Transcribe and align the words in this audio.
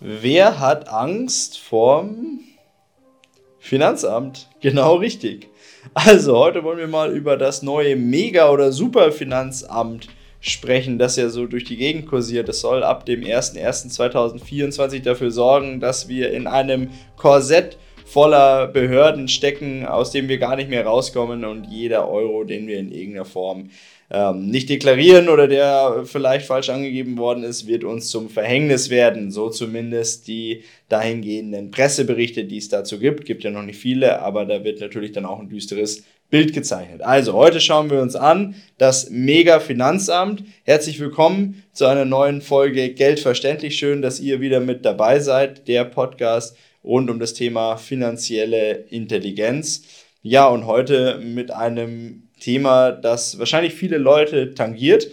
Wer 0.00 0.60
hat 0.60 0.88
Angst 0.88 1.58
vorm 1.58 2.40
Finanzamt? 3.58 4.48
Genau 4.60 4.94
richtig. 4.94 5.48
Also, 5.92 6.38
heute 6.38 6.62
wollen 6.62 6.78
wir 6.78 6.86
mal 6.86 7.10
über 7.10 7.36
das 7.36 7.62
neue 7.62 7.96
Mega- 7.96 8.50
oder 8.50 8.70
Superfinanzamt 8.70 10.06
sprechen, 10.38 11.00
das 11.00 11.16
ja 11.16 11.28
so 11.30 11.46
durch 11.46 11.64
die 11.64 11.76
Gegend 11.76 12.06
kursiert. 12.06 12.48
Das 12.48 12.60
soll 12.60 12.84
ab 12.84 13.06
dem 13.06 13.22
01.01.2024 13.22 15.02
dafür 15.02 15.32
sorgen, 15.32 15.80
dass 15.80 16.08
wir 16.08 16.32
in 16.32 16.46
einem 16.46 16.90
Korsett 17.16 17.76
voller 18.08 18.68
Behörden 18.68 19.28
stecken, 19.28 19.84
aus 19.84 20.10
dem 20.10 20.28
wir 20.28 20.38
gar 20.38 20.56
nicht 20.56 20.70
mehr 20.70 20.86
rauskommen 20.86 21.44
und 21.44 21.64
jeder 21.64 22.08
Euro, 22.08 22.44
den 22.44 22.66
wir 22.66 22.78
in 22.78 22.90
irgendeiner 22.90 23.26
Form 23.26 23.68
ähm, 24.10 24.46
nicht 24.46 24.70
deklarieren 24.70 25.28
oder 25.28 25.46
der 25.46 26.04
vielleicht 26.06 26.46
falsch 26.46 26.70
angegeben 26.70 27.18
worden 27.18 27.44
ist, 27.44 27.66
wird 27.66 27.84
uns 27.84 28.08
zum 28.08 28.30
Verhängnis 28.30 28.88
werden. 28.88 29.30
So 29.30 29.50
zumindest 29.50 30.26
die 30.26 30.64
dahingehenden 30.88 31.70
Presseberichte, 31.70 32.44
die 32.44 32.56
es 32.56 32.70
dazu 32.70 32.98
gibt. 32.98 33.26
Gibt 33.26 33.44
ja 33.44 33.50
noch 33.50 33.62
nicht 33.62 33.78
viele, 33.78 34.22
aber 34.22 34.46
da 34.46 34.64
wird 34.64 34.80
natürlich 34.80 35.12
dann 35.12 35.26
auch 35.26 35.38
ein 35.38 35.50
düsteres 35.50 36.04
Bild 36.30 36.54
gezeichnet. 36.54 37.02
Also 37.02 37.34
heute 37.34 37.60
schauen 37.60 37.90
wir 37.90 38.00
uns 38.00 38.16
an 38.16 38.54
das 38.78 39.10
Mega 39.10 39.60
Finanzamt. 39.60 40.44
Herzlich 40.64 40.98
willkommen 40.98 41.62
zu 41.74 41.84
einer 41.84 42.06
neuen 42.06 42.40
Folge 42.40 42.90
Geld 42.94 43.20
verständlich. 43.20 43.76
Schön, 43.76 44.00
dass 44.00 44.20
ihr 44.20 44.40
wieder 44.40 44.60
mit 44.60 44.86
dabei 44.86 45.20
seid. 45.20 45.68
Der 45.68 45.84
Podcast 45.84 46.56
rund 46.84 47.10
um 47.10 47.18
das 47.18 47.34
Thema 47.34 47.76
finanzielle 47.76 48.72
Intelligenz. 48.90 49.82
Ja, 50.22 50.46
und 50.48 50.66
heute 50.66 51.18
mit 51.18 51.50
einem 51.50 52.28
Thema, 52.40 52.92
das 52.92 53.38
wahrscheinlich 53.38 53.74
viele 53.74 53.98
Leute 53.98 54.54
tangiert, 54.54 55.08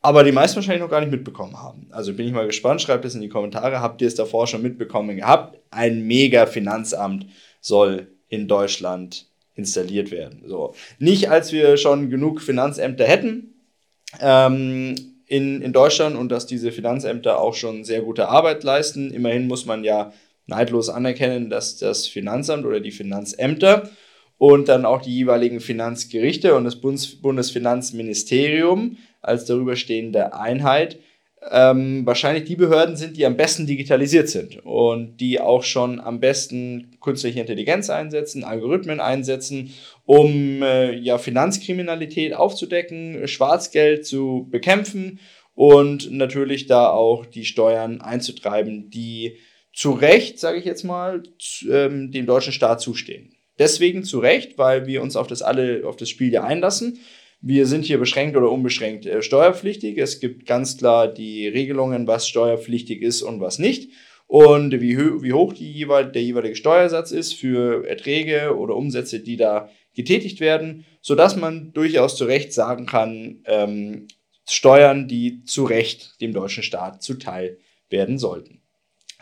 aber 0.00 0.22
die 0.22 0.32
meisten 0.32 0.56
wahrscheinlich 0.56 0.82
noch 0.82 0.90
gar 0.90 1.00
nicht 1.00 1.10
mitbekommen 1.10 1.62
haben. 1.62 1.86
Also 1.90 2.12
bin 2.12 2.26
ich 2.26 2.32
mal 2.32 2.46
gespannt, 2.46 2.82
schreibt 2.82 3.04
es 3.06 3.14
in 3.14 3.22
die 3.22 3.30
Kommentare. 3.30 3.80
Habt 3.80 4.02
ihr 4.02 4.08
es 4.08 4.14
davor 4.14 4.46
schon 4.46 4.60
mitbekommen 4.60 5.16
gehabt? 5.16 5.58
Ein 5.70 6.06
mega 6.06 6.44
Finanzamt 6.44 7.26
soll 7.60 8.08
in 8.28 8.46
Deutschland 8.46 9.26
installiert 9.54 10.10
werden. 10.10 10.42
So. 10.46 10.74
Nicht, 10.98 11.30
als 11.30 11.52
wir 11.52 11.78
schon 11.78 12.10
genug 12.10 12.42
Finanzämter 12.42 13.06
hätten 13.06 13.54
ähm, 14.20 14.94
in, 15.26 15.62
in 15.62 15.72
Deutschland 15.72 16.16
und 16.16 16.30
dass 16.30 16.46
diese 16.46 16.70
Finanzämter 16.70 17.38
auch 17.40 17.54
schon 17.54 17.84
sehr 17.84 18.02
gute 18.02 18.28
Arbeit 18.28 18.62
leisten. 18.62 19.10
Immerhin 19.10 19.46
muss 19.46 19.64
man 19.64 19.84
ja 19.84 20.12
neidlos 20.46 20.88
anerkennen, 20.88 21.50
dass 21.50 21.76
das 21.76 22.06
Finanzamt 22.06 22.64
oder 22.66 22.80
die 22.80 22.90
Finanzämter 22.90 23.90
und 24.38 24.68
dann 24.68 24.84
auch 24.84 25.02
die 25.02 25.14
jeweiligen 25.14 25.60
Finanzgerichte 25.60 26.54
und 26.54 26.64
das 26.64 26.80
Bundes 26.80 27.20
Bundesfinanzministerium 27.20 28.98
als 29.22 29.44
darüber 29.46 29.76
stehende 29.76 30.34
Einheit 30.34 30.98
ähm, 31.50 32.06
wahrscheinlich 32.06 32.44
die 32.44 32.56
Behörden 32.56 32.96
sind, 32.96 33.16
die 33.16 33.26
am 33.26 33.36
besten 33.36 33.66
digitalisiert 33.66 34.28
sind 34.28 34.64
und 34.64 35.18
die 35.18 35.40
auch 35.40 35.62
schon 35.62 36.00
am 36.00 36.20
besten 36.20 36.96
künstliche 37.00 37.40
Intelligenz 37.40 37.90
einsetzen, 37.90 38.44
Algorithmen 38.44 39.00
einsetzen, 39.00 39.74
um 40.06 40.62
äh, 40.62 40.92
ja, 40.92 41.18
Finanzkriminalität 41.18 42.34
aufzudecken, 42.34 43.28
Schwarzgeld 43.28 44.06
zu 44.06 44.48
bekämpfen 44.50 45.20
und 45.54 46.10
natürlich 46.10 46.66
da 46.66 46.88
auch 46.88 47.26
die 47.26 47.44
Steuern 47.44 48.00
einzutreiben, 48.00 48.90
die 48.90 49.36
zu 49.74 49.92
Recht, 49.92 50.38
sage 50.38 50.58
ich 50.58 50.64
jetzt 50.64 50.84
mal, 50.84 51.22
ähm, 51.68 52.12
dem 52.12 52.26
deutschen 52.26 52.52
Staat 52.52 52.80
zustehen. 52.80 53.34
Deswegen 53.58 54.04
zu 54.04 54.20
Recht, 54.20 54.56
weil 54.56 54.86
wir 54.86 55.02
uns 55.02 55.16
auf 55.16 55.26
das 55.26 55.42
alle, 55.42 55.86
auf 55.86 55.96
das 55.96 56.08
Spiel 56.08 56.32
ja 56.32 56.44
einlassen. 56.44 56.98
Wir 57.40 57.66
sind 57.66 57.84
hier 57.84 57.98
beschränkt 57.98 58.36
oder 58.36 58.50
unbeschränkt 58.50 59.04
äh, 59.06 59.20
steuerpflichtig. 59.20 59.98
Es 59.98 60.20
gibt 60.20 60.46
ganz 60.46 60.78
klar 60.78 61.08
die 61.08 61.46
Regelungen, 61.48 62.06
was 62.06 62.28
steuerpflichtig 62.28 63.02
ist 63.02 63.22
und 63.22 63.40
was 63.40 63.58
nicht. 63.58 63.90
Und 64.26 64.72
wie, 64.80 64.96
wie 64.96 65.32
hoch 65.32 65.52
jeweil, 65.52 66.10
der 66.10 66.22
jeweilige 66.22 66.56
Steuersatz 66.56 67.10
ist 67.10 67.34
für 67.34 67.86
Erträge 67.86 68.56
oder 68.56 68.74
Umsätze, 68.74 69.20
die 69.20 69.36
da 69.36 69.68
getätigt 69.94 70.40
werden, 70.40 70.86
sodass 71.02 71.36
man 71.36 71.72
durchaus 71.72 72.16
zu 72.16 72.24
Recht 72.24 72.52
sagen 72.52 72.86
kann, 72.86 73.42
ähm, 73.44 74.08
Steuern, 74.48 75.08
die 75.08 75.44
zu 75.44 75.64
Recht 75.64 76.20
dem 76.20 76.32
deutschen 76.32 76.62
Staat 76.62 77.02
zuteil 77.02 77.58
werden 77.90 78.18
sollten. 78.18 78.63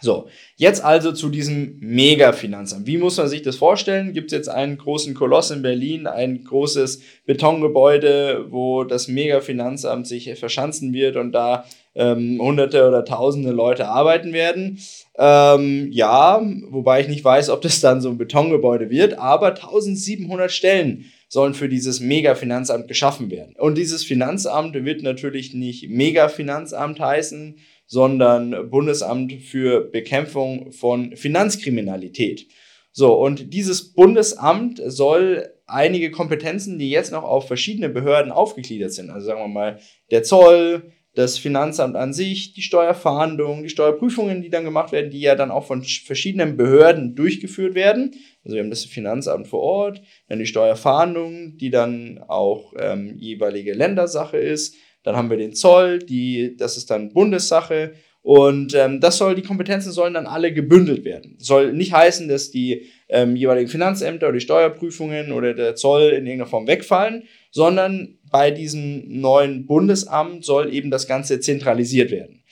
So, 0.03 0.27
jetzt 0.57 0.85
also 0.85 1.13
zu 1.13 1.29
diesem 1.29 1.79
Mega-Finanzamt. 1.79 2.89
Wie 2.89 2.99
muss 2.99 3.19
man 3.19 3.29
sich 3.29 3.43
das 3.43 3.55
vorstellen? 3.55 4.13
Gibt 4.13 4.33
es 4.33 4.37
jetzt 4.37 4.49
einen 4.49 4.77
großen 4.77 5.15
Koloss 5.15 5.53
in 5.53 5.63
Berlin, 5.63 6.09
ein 6.09 6.43
großes 6.43 7.01
Betongebäude, 7.25 8.47
wo 8.51 8.83
das 8.83 9.07
Mega-Finanzamt 9.07 10.09
sich 10.09 10.37
verschanzen 10.37 10.93
wird 10.93 11.15
und 11.17 11.31
da 11.31 11.65
ähm, 11.95 12.41
hunderte 12.43 12.89
oder 12.89 13.05
tausende 13.05 13.53
Leute 13.53 13.87
arbeiten 13.87 14.33
werden? 14.33 14.81
Ähm, 15.17 15.93
ja, 15.93 16.43
wobei 16.71 17.01
ich 17.01 17.09
nicht 17.09 17.25
weiß, 17.25 17.49
ob 17.51 17.61
das 17.61 17.81
dann 17.81 18.01
so 18.01 18.09
ein 18.09 18.19
Betongebäude 18.19 18.91
wird, 18.91 19.19
aber 19.19 19.51
1700 19.51 20.51
Stellen 20.51 21.12
sollen 21.29 21.55
für 21.55 21.69
dieses 21.69 22.01
Mega-Finanzamt 22.01 22.89
geschaffen 22.89 23.31
werden. 23.31 23.55
Und 23.57 23.79
dieses 23.79 24.05
Finanzamt 24.05 24.75
wird 24.75 25.03
natürlich 25.03 25.55
nicht 25.55 25.89
Mega-Finanzamt 25.89 26.99
heißen, 26.99 27.57
sondern 27.93 28.71
Bundesamt 28.71 29.35
für 29.35 29.83
Bekämpfung 29.83 30.73
von 30.73 31.15
Finanzkriminalität. 31.15 32.47
So, 32.91 33.13
und 33.13 33.53
dieses 33.53 33.93
Bundesamt 33.93 34.81
soll 34.87 35.53
einige 35.67 36.11
Kompetenzen, 36.11 36.79
die 36.79 36.89
jetzt 36.89 37.13
noch 37.13 37.23
auf 37.23 37.47
verschiedene 37.47 37.91
Behörden 37.91 38.33
aufgegliedert 38.33 38.95
sind, 38.95 39.11
also 39.11 39.27
sagen 39.27 39.41
wir 39.41 39.49
mal 39.49 39.79
der 40.11 40.23
Zoll, 40.23 40.91
das 41.15 41.37
Finanzamt 41.37 41.95
an 41.95 42.15
sich, 42.15 42.55
die 42.55 42.63
Steuerfahndung, 42.63 43.63
die 43.63 43.69
Steuerprüfungen, 43.69 44.41
die 44.41 44.49
dann 44.49 44.65
gemacht 44.65 44.91
werden, 44.93 45.11
die 45.11 45.21
ja 45.21 45.35
dann 45.35 45.51
auch 45.51 45.67
von 45.67 45.83
verschiedenen 45.83 46.57
Behörden 46.57 47.15
durchgeführt 47.15 47.75
werden. 47.75 48.15
Also 48.43 48.57
wir 48.57 48.63
haben 48.63 48.71
das 48.71 48.87
Finanzamt 48.87 49.49
vor 49.49 49.61
Ort, 49.61 50.01
dann 50.29 50.39
die 50.39 50.47
Steuerfahndung, 50.47 51.59
die 51.59 51.69
dann 51.69 52.25
auch 52.27 52.73
ähm, 52.79 53.19
jeweilige 53.19 53.75
Ländersache 53.75 54.39
ist. 54.39 54.77
Dann 55.03 55.17
haben 55.17 55.31
wir 55.31 55.37
den 55.37 55.55
Zoll, 55.55 55.99
die, 55.99 56.57
das 56.57 56.77
ist 56.77 56.91
dann 56.91 57.13
Bundessache. 57.13 57.95
Und 58.23 58.75
ähm, 58.75 59.01
das 59.01 59.19
soll, 59.19 59.35
die 59.35 59.43
Kompetenzen 59.43 59.91
sollen 59.91 60.15
dann 60.15 60.27
alle 60.27 60.53
gebündelt 60.53 61.05
werden. 61.05 61.35
Soll 61.39 61.73
nicht 61.73 61.93
heißen, 61.93 62.29
dass 62.29 62.53
die 62.53 62.87
ähm, 63.09 63.35
jeweiligen 63.35 63.69
Finanzämter 63.69 64.29
oder 64.29 64.39
die 64.39 64.45
Steuerprüfungen 64.45 65.33
oder 65.33 65.55
der 65.55 65.75
Zoll 65.75 66.11
in 66.11 66.27
irgendeiner 66.27 66.47
Form 66.47 66.69
wegfallen, 66.69 67.25
sondern 67.51 68.19
bei 68.31 68.53
diesem 68.53 69.21
neuen 69.21 69.67
Bundesamt 69.67 70.45
soll 70.45 70.73
eben 70.73 70.93
das 70.93 71.09
Ganze 71.09 71.41
zentralisiert 71.41 72.12
werden. 72.12 72.45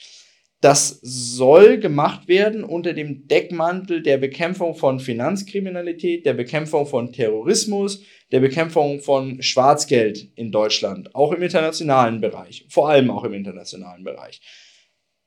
Das 0.59 0.99
soll 1.01 1.79
gemacht 1.79 2.27
werden 2.27 2.63
unter 2.63 2.93
dem 2.93 3.27
Deckmantel 3.27 4.03
der 4.03 4.17
Bekämpfung 4.17 4.75
von 4.75 4.99
Finanzkriminalität, 4.99 6.25
der 6.25 6.35
Bekämpfung 6.35 6.85
von 6.85 7.11
Terrorismus, 7.11 8.03
der 8.31 8.39
Bekämpfung 8.39 9.01
von 9.01 9.41
Schwarzgeld 9.41 10.31
in 10.35 10.51
Deutschland, 10.51 11.15
auch 11.15 11.31
im 11.33 11.41
internationalen 11.41 12.21
Bereich, 12.21 12.65
vor 12.69 12.89
allem 12.89 13.11
auch 13.11 13.23
im 13.23 13.33
internationalen 13.33 14.03
Bereich. 14.03 14.41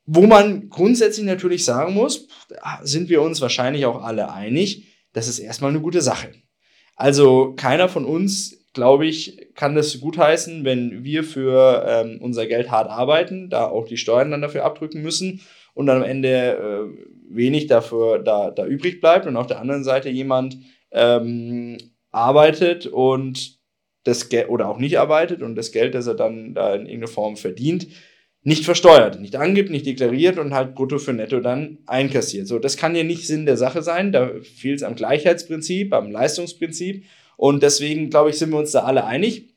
Wo 0.05 0.27
man 0.27 0.69
grundsätzlich 0.69 1.25
natürlich 1.25 1.65
sagen 1.65 1.93
muss, 1.93 2.27
sind 2.83 3.09
wir 3.09 3.21
uns 3.21 3.41
wahrscheinlich 3.41 3.85
auch 3.85 4.03
alle 4.03 4.31
einig, 4.31 4.87
das 5.13 5.27
ist 5.27 5.39
erstmal 5.39 5.71
eine 5.71 5.81
gute 5.81 6.01
Sache. 6.01 6.31
Also 6.95 7.53
keiner 7.55 7.89
von 7.89 8.05
uns 8.05 8.65
glaube 8.75 9.07
ich, 9.07 9.49
kann 9.55 9.73
das 9.73 9.99
gutheißen, 9.99 10.63
wenn 10.63 11.03
wir 11.03 11.23
für 11.23 11.83
ähm, 11.87 12.19
unser 12.21 12.45
Geld 12.45 12.69
hart 12.69 12.89
arbeiten, 12.89 13.49
da 13.49 13.65
auch 13.65 13.87
die 13.87 13.97
Steuern 13.97 14.29
dann 14.29 14.41
dafür 14.41 14.65
abdrücken 14.65 15.01
müssen 15.01 15.41
und 15.73 15.87
dann 15.87 15.97
am 15.97 16.03
Ende 16.03 16.29
äh, 16.29 17.33
wenig 17.33 17.65
dafür 17.65 18.19
da, 18.19 18.51
da 18.51 18.67
übrig 18.67 19.01
bleibt 19.01 19.25
und 19.25 19.37
auf 19.37 19.47
der 19.47 19.59
anderen 19.59 19.83
Seite 19.83 20.09
jemand 20.09 20.57
ähm, 20.91 21.77
arbeitet 22.15 22.87
und 22.87 23.59
das 24.03 24.29
Geld 24.29 24.49
oder 24.49 24.69
auch 24.69 24.77
nicht 24.77 24.97
arbeitet 24.99 25.41
und 25.41 25.55
das 25.55 25.71
Geld, 25.71 25.95
das 25.95 26.07
er 26.07 26.13
dann 26.13 26.53
da 26.53 26.73
in 26.75 26.85
irgendeiner 26.85 27.07
Form 27.07 27.37
verdient, 27.37 27.87
nicht 28.43 28.63
versteuert, 28.63 29.19
nicht 29.19 29.35
angibt, 29.35 29.71
nicht 29.71 29.87
deklariert 29.87 30.37
und 30.37 30.53
halt 30.53 30.75
brutto 30.75 30.99
für 30.99 31.13
netto 31.13 31.39
dann 31.39 31.79
einkassiert. 31.87 32.47
So, 32.47 32.59
das 32.59 32.77
kann 32.77 32.95
ja 32.95 33.03
nicht 33.03 33.25
Sinn 33.25 33.47
der 33.47 33.57
Sache 33.57 33.81
sein. 33.81 34.11
Da 34.11 34.29
fehlt 34.43 34.77
es 34.77 34.83
am 34.83 34.95
Gleichheitsprinzip, 34.95 35.91
am 35.93 36.11
Leistungsprinzip. 36.11 37.05
Und 37.37 37.63
deswegen, 37.63 38.11
glaube 38.11 38.29
ich, 38.29 38.37
sind 38.37 38.51
wir 38.51 38.59
uns 38.59 38.71
da 38.71 38.83
alle 38.83 39.05
einig. 39.05 39.49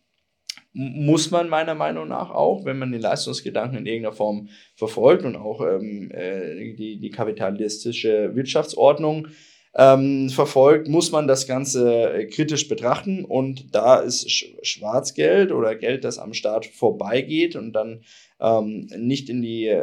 Muss 0.72 1.30
man 1.30 1.50
meiner 1.50 1.74
Meinung 1.74 2.08
nach 2.08 2.30
auch, 2.30 2.64
wenn 2.64 2.78
man 2.78 2.90
den 2.90 3.02
Leistungsgedanken 3.02 3.78
in 3.78 3.86
irgendeiner 3.86 4.16
Form 4.16 4.48
verfolgt 4.74 5.24
und 5.24 5.36
auch 5.36 5.60
ähm, 5.60 6.10
äh, 6.10 6.72
die, 6.72 6.98
die 6.98 7.10
kapitalistische 7.10 8.34
Wirtschaftsordnung 8.34 9.28
ähm, 9.74 10.30
verfolgt, 10.30 10.88
muss 10.88 11.12
man 11.12 11.28
das 11.28 11.46
Ganze 11.46 12.12
äh, 12.12 12.26
kritisch 12.26 12.68
betrachten. 12.68 13.24
Und 13.24 13.74
da 13.74 13.98
ist 13.98 14.30
Schwarzgeld 14.62 15.52
oder 15.52 15.74
Geld, 15.74 16.04
das 16.04 16.18
am 16.18 16.34
Staat 16.34 16.66
vorbeigeht 16.66 17.56
und 17.56 17.72
dann 17.72 18.02
ähm, 18.40 18.88
nicht 18.96 19.28
in 19.28 19.42
die, 19.42 19.82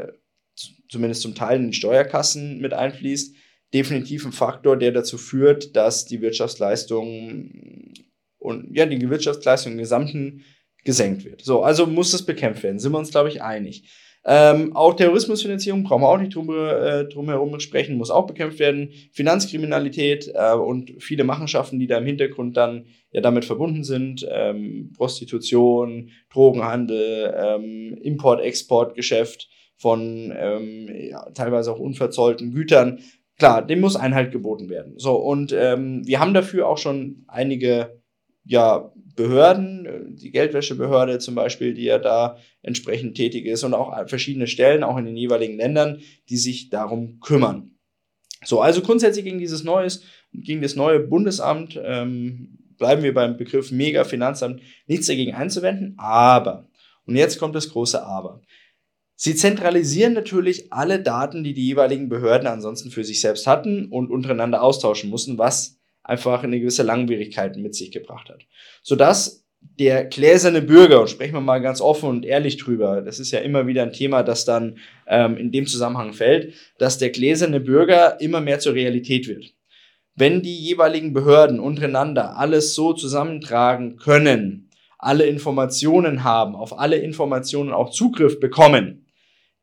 zumindest 0.90 1.22
zum 1.22 1.36
Teil 1.36 1.60
in 1.60 1.72
die 1.72 1.78
Steuerkassen 1.78 2.60
mit 2.60 2.74
einfließt, 2.74 3.36
definitiv 3.74 4.26
ein 4.26 4.32
Faktor, 4.32 4.78
der 4.78 4.92
dazu 4.92 5.18
führt, 5.18 5.76
dass 5.76 6.06
die 6.06 6.22
Wirtschaftsleistung 6.22 7.94
und 8.38 8.76
ja, 8.76 8.86
die 8.86 9.10
Wirtschaftsleistung 9.10 9.74
im 9.74 9.78
Gesamten 9.80 10.44
gesenkt 10.84 11.26
wird. 11.26 11.42
So, 11.42 11.64
also 11.64 11.86
muss 11.86 12.12
das 12.12 12.26
bekämpft 12.26 12.64
werden, 12.64 12.80
sind 12.80 12.94
wir 12.94 13.00
uns, 13.00 13.12
glaube 13.12 13.30
ich, 13.30 13.42
einig. 13.42 13.84
Ähm, 14.28 14.76
auch 14.76 14.96
Terrorismusfinanzierung 14.96 15.84
brauchen 15.84 16.02
wir 16.02 16.10
auch 16.10 16.18
nicht 16.18 16.34
drum, 16.34 16.50
äh, 16.50 17.06
drum 17.06 17.30
herum 17.30 17.60
sprechen, 17.60 17.98
muss 17.98 18.10
auch 18.10 18.26
bekämpft 18.26 18.58
werden. 18.58 18.90
Finanzkriminalität 19.12 20.32
äh, 20.34 20.54
und 20.54 20.94
viele 21.00 21.24
Machenschaften, 21.24 21.80
die 21.80 21.86
da 21.86 22.00
im 22.00 22.08
Hintergrund 22.08 22.58
dann 22.58 22.88
ja 23.12 23.22
damit 23.22 23.46
verbunden 23.46 23.84
sind. 23.84 24.28
Ähm, 24.32 24.92
Prostitution, 24.98 26.10
Drogenhandel, 26.34 27.36
ähm, 27.38 28.00
Import-Export-Geschäft 28.02 29.48
von 29.78 30.34
ähm, 30.36 30.90
ja, 31.12 31.30
teilweise 31.32 31.72
auch 31.72 31.80
unverzollten 31.80 32.52
Gütern. 32.52 33.00
Klar, 33.38 33.62
dem 33.62 33.82
muss 33.82 33.96
Einhalt 33.96 34.32
geboten 34.32 34.70
werden. 34.70 34.94
So, 34.98 35.16
und 35.18 35.54
ähm, 35.54 36.02
wir 36.06 36.20
haben 36.20 36.34
dafür 36.34 36.68
auch 36.68 36.78
schon 36.80 37.26
einige 37.28 38.02
ja, 38.46 38.92
Behörden, 39.16 40.16
die 40.16 40.32
Geldwäschebehörde 40.32 41.20
zum 41.20 41.36
Beispiel, 41.36 41.74
die 41.74 41.84
ja 41.84 42.00
da 42.00 42.38
entsprechend 42.62 43.16
tätig 43.16 43.46
ist 43.46 43.64
und 43.64 43.74
auch 43.74 44.08
verschiedene 44.08 44.48
Stellen, 44.48 44.84
auch 44.84 44.98
in 44.98 45.06
den 45.06 45.18
jeweiligen 45.18 45.58
Ländern, 45.58 46.02
die 46.30 46.38
sich 46.38 46.70
darum 46.70 47.20
kümmern. 47.20 47.72
So, 48.44 48.62
also 48.62 48.82
grundsätzlich 48.82 49.26
gegen 49.26 49.40
dieses 49.40 49.64
neues, 49.64 50.04
gegen 50.34 50.62
das 50.62 50.76
neue 50.76 51.00
Bundesamt 51.00 51.80
ähm, 51.82 52.58
bleiben 52.78 53.04
wir 53.04 53.14
beim 53.14 53.38
Begriff 53.38 53.72
Mega-Finanzamt 53.72 54.62
nichts 54.88 55.08
dagegen 55.08 55.34
einzuwenden, 55.34 55.96
aber, 55.98 56.68
und 57.06 57.16
jetzt 57.16 57.40
kommt 57.40 57.56
das 57.56 57.70
große 57.70 58.04
Aber. 58.04 58.42
Sie 59.16 59.36
zentralisieren 59.36 60.14
natürlich 60.14 60.74
alle 60.74 61.02
Daten, 61.02 61.44
die 61.44 61.54
die 61.54 61.66
jeweiligen 61.66 62.10
Behörden 62.10 62.48
ansonsten 62.48 62.92
für 62.92 63.06
sich 63.06 63.22
selbst 63.22 63.48
hatten 63.48 63.86
und 63.86 64.12
untereinander 64.12 64.62
austauschen 64.62 65.10
mussten, 65.10 65.38
was 65.38 65.80
einfach 66.06 66.44
eine 66.44 66.60
gewisse 66.60 66.84
Langwierigkeit 66.84 67.58
mit 67.58 67.76
sich 67.76 67.92
gebracht 67.92 68.30
hat. 68.30 68.46
Sodass 68.84 69.46
der 69.80 70.06
gläserne 70.06 70.62
Bürger, 70.62 71.02
und 71.02 71.10
sprechen 71.10 71.34
wir 71.34 71.42
mal 71.42 71.60
ganz 71.60 71.82
offen 71.82 72.08
und 72.08 72.26
ehrlich 72.26 72.58
drüber, 72.58 73.02
das 73.02 73.20
ist 73.20 73.32
ja 73.32 73.40
immer 73.40 73.68
wieder 73.68 73.82
ein 73.84 73.94
Thema, 73.94 74.24
das 74.24 74.46
dann 74.46 74.78
ähm, 75.08 75.38
in 75.38 75.52
dem 75.52 75.66
Zusammenhang 75.66 76.14
fällt, 76.14 76.54
dass 76.78 77.00
der 77.00 77.10
gläserne 77.10 77.60
Bürger 77.60 78.22
immer 78.22 78.42
mehr 78.42 78.60
zur 78.60 78.76
Realität 78.76 79.28
wird. 79.28 79.54
Wenn 80.16 80.42
die 80.42 80.58
jeweiligen 80.58 81.14
Behörden 81.14 81.60
untereinander 81.60 82.38
alles 82.38 82.76
so 82.76 82.94
zusammentragen 82.94 83.98
können, 83.98 84.70
alle 84.98 85.26
Informationen 85.26 86.24
haben, 86.24 86.56
auf 86.56 86.80
alle 86.80 86.98
Informationen 86.98 87.74
auch 87.74 87.90
Zugriff 87.90 88.40
bekommen, 88.40 89.05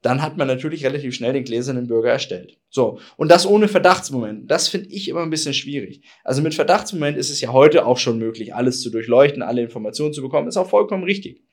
dann 0.03 0.21
hat 0.21 0.37
man 0.37 0.49
natürlich 0.49 0.85
relativ 0.85 1.15
schnell 1.15 1.33
den 1.33 1.45
gläsernen 1.45 1.87
Bürger 1.87 2.11
erstellt. 2.11 2.59
So, 2.71 2.99
und 3.17 3.31
das 3.31 3.47
ohne 3.47 3.69
Verdachtsmoment. 3.69 4.51
Das 4.51 4.69
finde 4.69 4.89
ich 4.91 5.09
immer 5.09 5.23
ein 5.23 5.31
bisschen 5.31 5.55
schwierig. 5.55 6.03
Also 6.25 6.43
mit 6.43 6.55
Verdachtsmoment 6.55 7.17
ist 7.17 7.31
es 7.31 7.41
ja 7.41 7.53
heute 7.53 7.87
auch 7.87 7.99
schon 7.99 8.19
möglich, 8.19 8.55
alles 8.55 8.81
zu 8.81 8.91
durchleuchten, 8.91 9.43
alle 9.43 9.63
Informationen 9.63 10.13
zu 10.13 10.21
bekommen. 10.21 10.49
Ist 10.49 10.57
auch 10.57 10.69
vollkommen 10.69 11.05
richtig. 11.05 11.45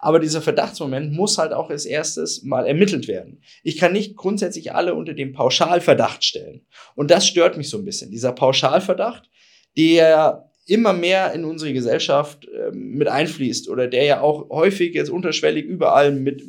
Aber 0.00 0.20
dieser 0.20 0.40
Verdachtsmoment 0.40 1.12
muss 1.12 1.38
halt 1.38 1.52
auch 1.52 1.70
als 1.70 1.84
erstes 1.84 2.44
mal 2.44 2.66
ermittelt 2.66 3.08
werden. 3.08 3.42
Ich 3.64 3.76
kann 3.78 3.92
nicht 3.92 4.16
grundsätzlich 4.16 4.72
alle 4.72 4.94
unter 4.94 5.12
dem 5.12 5.32
Pauschalverdacht 5.32 6.24
stellen. 6.24 6.66
Und 6.94 7.10
das 7.10 7.26
stört 7.26 7.56
mich 7.56 7.68
so 7.68 7.78
ein 7.78 7.84
bisschen. 7.84 8.12
Dieser 8.12 8.32
Pauschalverdacht, 8.32 9.28
der 9.76 10.48
immer 10.66 10.92
mehr 10.92 11.32
in 11.32 11.44
unsere 11.44 11.72
Gesellschaft 11.72 12.46
äh, 12.46 12.70
mit 12.70 13.08
einfließt 13.08 13.68
oder 13.68 13.88
der 13.88 14.04
ja 14.04 14.20
auch 14.20 14.50
häufig 14.50 14.94
jetzt 14.94 15.10
unterschwellig 15.10 15.64
überall 15.64 16.12
mit, 16.12 16.42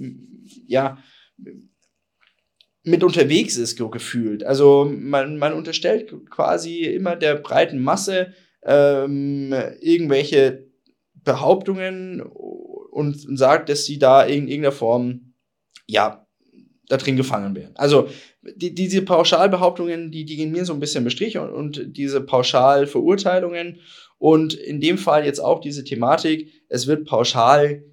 ja, 0.68 0.98
mit 2.84 3.04
unterwegs 3.04 3.58
ist, 3.58 3.78
so 3.78 3.90
gefühlt. 3.90 4.44
Also 4.44 4.92
man, 4.92 5.38
man 5.38 5.54
unterstellt 5.54 6.14
quasi 6.30 6.84
immer 6.84 7.16
der 7.16 7.36
breiten 7.36 7.82
Masse 7.82 8.34
ähm, 8.64 9.54
irgendwelche 9.82 10.68
Behauptungen 11.14 12.22
und, 12.22 13.38
sagt, 13.38 13.70
dass 13.70 13.86
sie 13.86 14.00
da 14.00 14.24
in 14.24 14.48
irgendeiner 14.48 14.72
Form, 14.72 15.34
ja, 15.88 16.26
da 16.88 16.98
drin 16.98 17.18
gefangen 17.18 17.56
werden. 17.56 17.76
Also 17.76 18.10
die, 18.42 18.74
diese 18.74 19.04
Pauschalbehauptungen, 19.04 20.12
die, 20.12 20.26
die 20.26 20.38
gehen 20.38 20.52
mir 20.52 20.66
so 20.66 20.74
ein 20.74 20.80
bisschen 20.80 21.04
bestrich 21.04 21.38
und, 21.38 21.52
und 21.52 21.98
diese 21.98 22.22
Pauschalverurteilungen 22.22 23.80
und 24.18 24.54
in 24.56 24.82
dem 24.82 24.98
Fall 24.98 25.24
jetzt 25.24 25.40
auch 25.40 25.62
diese 25.62 25.84
Thematik, 25.84 26.52
es 26.68 26.88
wird 26.88 27.06
pauschal 27.06 27.84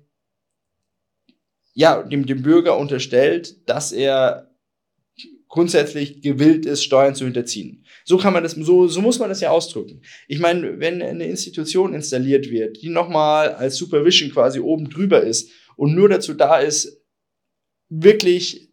ja, 1.77 2.03
dem, 2.03 2.25
dem 2.25 2.41
Bürger 2.41 2.79
unterstellt, 2.79 3.69
dass 3.69 3.93
er 3.93 4.51
grundsätzlich 5.47 6.23
gewillt 6.23 6.65
ist, 6.65 6.83
Steuern 6.83 7.15
zu 7.15 7.25
hinterziehen. 7.25 7.85
So 8.07 8.17
kann 8.17 8.33
man 8.33 8.43
das, 8.43 8.53
so, 8.53 8.89
so 8.89 9.03
muss 9.03 9.19
man 9.19 9.29
das 9.29 9.43
ja 9.43 9.51
ausdrücken. 9.51 10.01
Ich 10.27 10.39
meine, 10.39 10.81
wenn 10.81 11.03
eine 11.03 11.27
Institution 11.27 11.93
installiert 11.93 12.51
wird, 12.51 12.81
die 12.81 12.89
nochmal 12.89 13.51
als 13.51 13.77
Supervision 13.77 14.31
quasi 14.31 14.59
oben 14.59 14.89
drüber 14.89 15.21
ist 15.21 15.51
und 15.77 15.95
nur 15.95 16.09
dazu 16.09 16.33
da 16.33 16.59
ist, 16.59 17.05
wirklich 17.91 18.71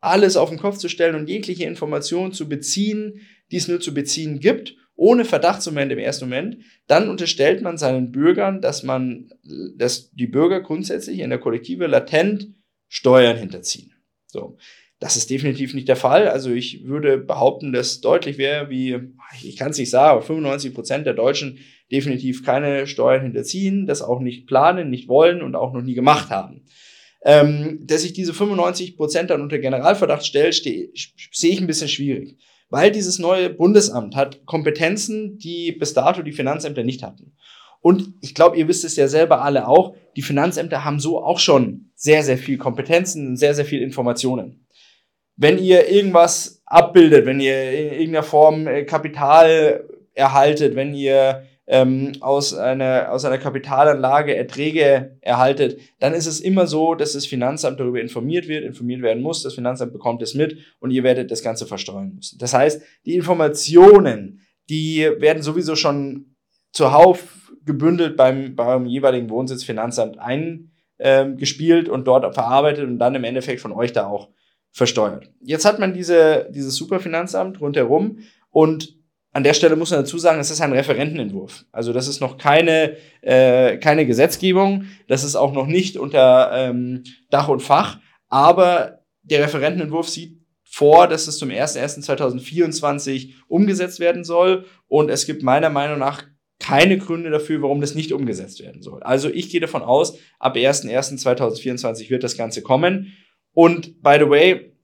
alles 0.00 0.38
auf 0.38 0.48
den 0.48 0.58
Kopf 0.58 0.78
zu 0.78 0.88
stellen 0.88 1.16
und 1.16 1.28
jegliche 1.28 1.64
Informationen 1.64 2.32
zu 2.32 2.48
beziehen, 2.48 3.20
die 3.50 3.56
es 3.56 3.68
nur 3.68 3.80
zu 3.80 3.92
beziehen 3.92 4.40
gibt 4.40 4.74
ohne 4.98 5.24
Verdachtsmoment 5.24 5.92
im 5.92 5.98
ersten 5.98 6.24
Moment, 6.24 6.58
dann 6.88 7.08
unterstellt 7.08 7.62
man 7.62 7.78
seinen 7.78 8.10
Bürgern, 8.10 8.60
dass 8.60 8.82
man, 8.82 9.30
dass 9.76 10.10
die 10.10 10.26
Bürger 10.26 10.60
grundsätzlich 10.60 11.20
in 11.20 11.30
der 11.30 11.38
Kollektive 11.38 11.86
latent 11.86 12.48
Steuern 12.88 13.36
hinterziehen. 13.36 13.92
So. 14.26 14.58
Das 14.98 15.16
ist 15.16 15.30
definitiv 15.30 15.72
nicht 15.74 15.86
der 15.86 15.94
Fall. 15.94 16.26
Also 16.26 16.50
ich 16.50 16.84
würde 16.84 17.16
behaupten, 17.16 17.72
dass 17.72 18.00
deutlich 18.00 18.38
wäre, 18.38 18.70
wie, 18.70 18.98
ich 19.40 19.56
kann 19.56 19.70
es 19.70 19.78
nicht 19.78 19.90
sagen, 19.90 20.16
aber 20.16 20.22
95 20.22 20.74
Prozent 20.74 21.06
der 21.06 21.14
Deutschen 21.14 21.60
definitiv 21.92 22.44
keine 22.44 22.88
Steuern 22.88 23.22
hinterziehen, 23.22 23.86
das 23.86 24.02
auch 24.02 24.18
nicht 24.18 24.48
planen, 24.48 24.90
nicht 24.90 25.06
wollen 25.06 25.42
und 25.42 25.54
auch 25.54 25.72
noch 25.72 25.82
nie 25.82 25.94
gemacht 25.94 26.30
haben. 26.30 26.64
Ähm, 27.24 27.86
dass 27.86 28.02
ich 28.02 28.14
diese 28.14 28.34
95 28.34 28.96
Prozent 28.96 29.30
dann 29.30 29.42
unter 29.42 29.60
Generalverdacht 29.60 30.26
stelle, 30.26 30.52
sehe 30.52 30.90
ich 30.92 31.60
ein 31.60 31.68
bisschen 31.68 31.88
schwierig 31.88 32.36
weil 32.70 32.90
dieses 32.90 33.18
neue 33.18 33.50
Bundesamt 33.50 34.14
hat 34.14 34.44
Kompetenzen, 34.46 35.38
die 35.38 35.72
bis 35.72 35.94
dato 35.94 36.22
die 36.22 36.32
Finanzämter 36.32 36.84
nicht 36.84 37.02
hatten. 37.02 37.32
Und 37.80 38.14
ich 38.20 38.34
glaube, 38.34 38.56
ihr 38.56 38.68
wisst 38.68 38.84
es 38.84 38.96
ja 38.96 39.08
selber 39.08 39.42
alle 39.42 39.68
auch, 39.68 39.94
die 40.16 40.22
Finanzämter 40.22 40.84
haben 40.84 40.98
so 40.98 41.22
auch 41.22 41.38
schon 41.38 41.90
sehr, 41.94 42.22
sehr 42.22 42.38
viel 42.38 42.58
Kompetenzen, 42.58 43.36
sehr, 43.36 43.54
sehr 43.54 43.64
viel 43.64 43.82
Informationen. 43.82 44.66
Wenn 45.36 45.58
ihr 45.58 45.88
irgendwas 45.88 46.62
abbildet, 46.66 47.24
wenn 47.24 47.40
ihr 47.40 47.72
in 47.72 47.92
irgendeiner 47.92 48.24
Form 48.24 48.66
äh, 48.66 48.84
Kapital 48.84 49.88
erhaltet, 50.14 50.74
wenn 50.74 50.94
ihr 50.94 51.44
ähm, 51.70 52.12
aus, 52.20 52.54
einer, 52.54 53.12
aus 53.12 53.26
einer 53.26 53.36
Kapitalanlage 53.36 54.34
Erträge 54.34 55.18
erhaltet, 55.20 55.78
dann 56.00 56.14
ist 56.14 56.26
es 56.26 56.40
immer 56.40 56.66
so, 56.66 56.94
dass 56.94 57.12
das 57.12 57.26
Finanzamt 57.26 57.78
darüber 57.78 58.00
informiert 58.00 58.48
wird, 58.48 58.64
informiert 58.64 59.02
werden 59.02 59.22
muss. 59.22 59.42
Das 59.42 59.54
Finanzamt 59.54 59.92
bekommt 59.92 60.22
es 60.22 60.34
mit 60.34 60.56
und 60.80 60.90
ihr 60.90 61.04
werdet 61.04 61.30
das 61.30 61.42
Ganze 61.42 61.66
versteuern 61.66 62.14
müssen. 62.14 62.38
Das 62.38 62.54
heißt, 62.54 62.82
die 63.04 63.14
Informationen, 63.14 64.40
die 64.70 65.10
werden 65.18 65.42
sowieso 65.42 65.76
schon 65.76 66.34
zuhauf 66.72 67.52
gebündelt 67.66 68.16
beim, 68.16 68.56
beim 68.56 68.86
jeweiligen 68.86 69.28
Wohnsitzfinanzamt 69.28 70.18
eingespielt 70.18 71.88
ähm, 71.88 71.92
und 71.92 72.06
dort 72.06 72.32
verarbeitet 72.32 72.86
und 72.86 72.98
dann 72.98 73.14
im 73.14 73.24
Endeffekt 73.24 73.60
von 73.60 73.72
euch 73.72 73.92
da 73.92 74.06
auch 74.06 74.30
versteuert. 74.70 75.30
Jetzt 75.42 75.66
hat 75.66 75.78
man 75.78 75.92
diese, 75.92 76.48
dieses 76.50 76.76
Superfinanzamt 76.76 77.60
rundherum 77.60 78.20
und 78.50 78.97
an 79.32 79.44
der 79.44 79.54
Stelle 79.54 79.76
muss 79.76 79.90
man 79.90 80.00
dazu 80.00 80.18
sagen, 80.18 80.40
es 80.40 80.50
ist 80.50 80.60
ein 80.60 80.72
Referentenentwurf. 80.72 81.64
Also 81.70 81.92
das 81.92 82.08
ist 82.08 82.20
noch 82.20 82.38
keine, 82.38 82.96
äh, 83.20 83.76
keine 83.78 84.06
Gesetzgebung, 84.06 84.86
das 85.06 85.24
ist 85.24 85.36
auch 85.36 85.52
noch 85.52 85.66
nicht 85.66 85.96
unter 85.96 86.50
ähm, 86.52 87.04
Dach 87.30 87.48
und 87.48 87.60
Fach, 87.60 87.98
aber 88.28 89.00
der 89.22 89.42
Referentenentwurf 89.42 90.08
sieht 90.08 90.38
vor, 90.64 91.08
dass 91.08 91.26
es 91.28 91.38
zum 91.38 91.50
01.01.2024 91.50 93.32
umgesetzt 93.48 94.00
werden 94.00 94.24
soll 94.24 94.66
und 94.86 95.10
es 95.10 95.26
gibt 95.26 95.42
meiner 95.42 95.70
Meinung 95.70 95.98
nach 95.98 96.24
keine 96.58 96.98
Gründe 96.98 97.30
dafür, 97.30 97.62
warum 97.62 97.80
das 97.80 97.94
nicht 97.94 98.12
umgesetzt 98.12 98.60
werden 98.60 98.82
soll. 98.82 99.02
Also 99.02 99.30
ich 99.30 99.50
gehe 99.50 99.60
davon 99.60 99.82
aus, 99.82 100.18
ab 100.38 100.56
01.01.2024 100.56 102.10
wird 102.10 102.24
das 102.24 102.36
Ganze 102.36 102.62
kommen. 102.62 103.12
Und 103.52 104.02
by 104.02 104.16
the 104.18 104.28
way, 104.28 104.74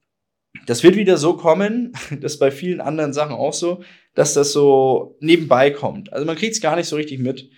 das 0.66 0.82
wird 0.82 0.96
wieder 0.96 1.16
so 1.16 1.36
kommen, 1.36 1.92
das 2.20 2.34
ist 2.34 2.38
bei 2.38 2.50
vielen 2.50 2.80
anderen 2.80 3.12
Sachen 3.12 3.34
auch 3.34 3.52
so, 3.52 3.82
dass 4.14 4.34
das 4.34 4.52
so 4.52 5.16
nebenbei 5.20 5.70
kommt. 5.70 6.12
Also 6.12 6.24
man 6.24 6.36
kriegt 6.36 6.54
es 6.54 6.60
gar 6.60 6.76
nicht 6.76 6.86
so 6.86 6.96
richtig 6.96 7.18
mit. 7.18 7.50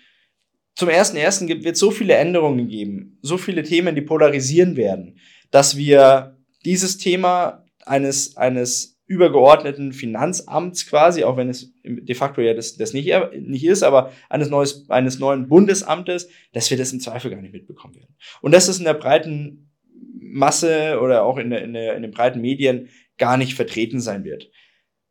Zum 0.75 0.89
ersten 0.89 1.17
ersten 1.17 1.49
wird 1.49 1.77
so 1.77 1.91
viele 1.91 2.15
Änderungen 2.15 2.69
geben, 2.69 3.19
so 3.23 3.39
viele 3.39 3.63
Themen, 3.63 3.95
die 3.95 4.03
polarisieren 4.03 4.77
werden, 4.77 5.19
dass 5.51 5.77
wir 5.77 6.37
dieses 6.65 6.99
Thema 6.99 7.65
eines, 7.85 8.37
eines 8.37 8.97
übergeordneten 9.07 9.93
Finanzamts 9.93 10.87
quasi, 10.87 11.25
auch 11.25 11.37
wenn 11.37 11.49
es 11.49 11.73
de 11.85 12.15
facto 12.15 12.41
ja 12.41 12.55
das, 12.55 12.77
das 12.77 12.93
nicht, 12.93 13.09
nicht 13.41 13.65
ist, 13.65 13.85
aber 13.85 14.13
eines, 14.29 14.51
neues, 14.51 14.91
eines 14.91 15.19
neuen 15.19 15.49
Bundesamtes, 15.49 16.29
dass 16.53 16.71
wir 16.71 16.77
das 16.77 16.93
im 16.93 17.01
Zweifel 17.01 17.31
gar 17.31 17.41
nicht 17.41 17.53
mitbekommen 17.53 17.95
werden. 17.95 18.17
Und 18.43 18.53
das 18.53 18.69
ist 18.69 18.79
in 18.79 18.85
der 18.85 18.95
breiten 18.95 19.71
Masse 20.19 20.99
oder 21.01 21.25
auch 21.25 21.39
in, 21.39 21.51
der, 21.51 21.63
in, 21.63 21.73
der, 21.73 21.97
in 21.97 22.03
den 22.03 22.11
breiten 22.11 22.41
Medien 22.41 22.89
gar 23.17 23.37
nicht 23.37 23.55
vertreten 23.55 24.01
sein 24.01 24.25
wird. 24.25 24.51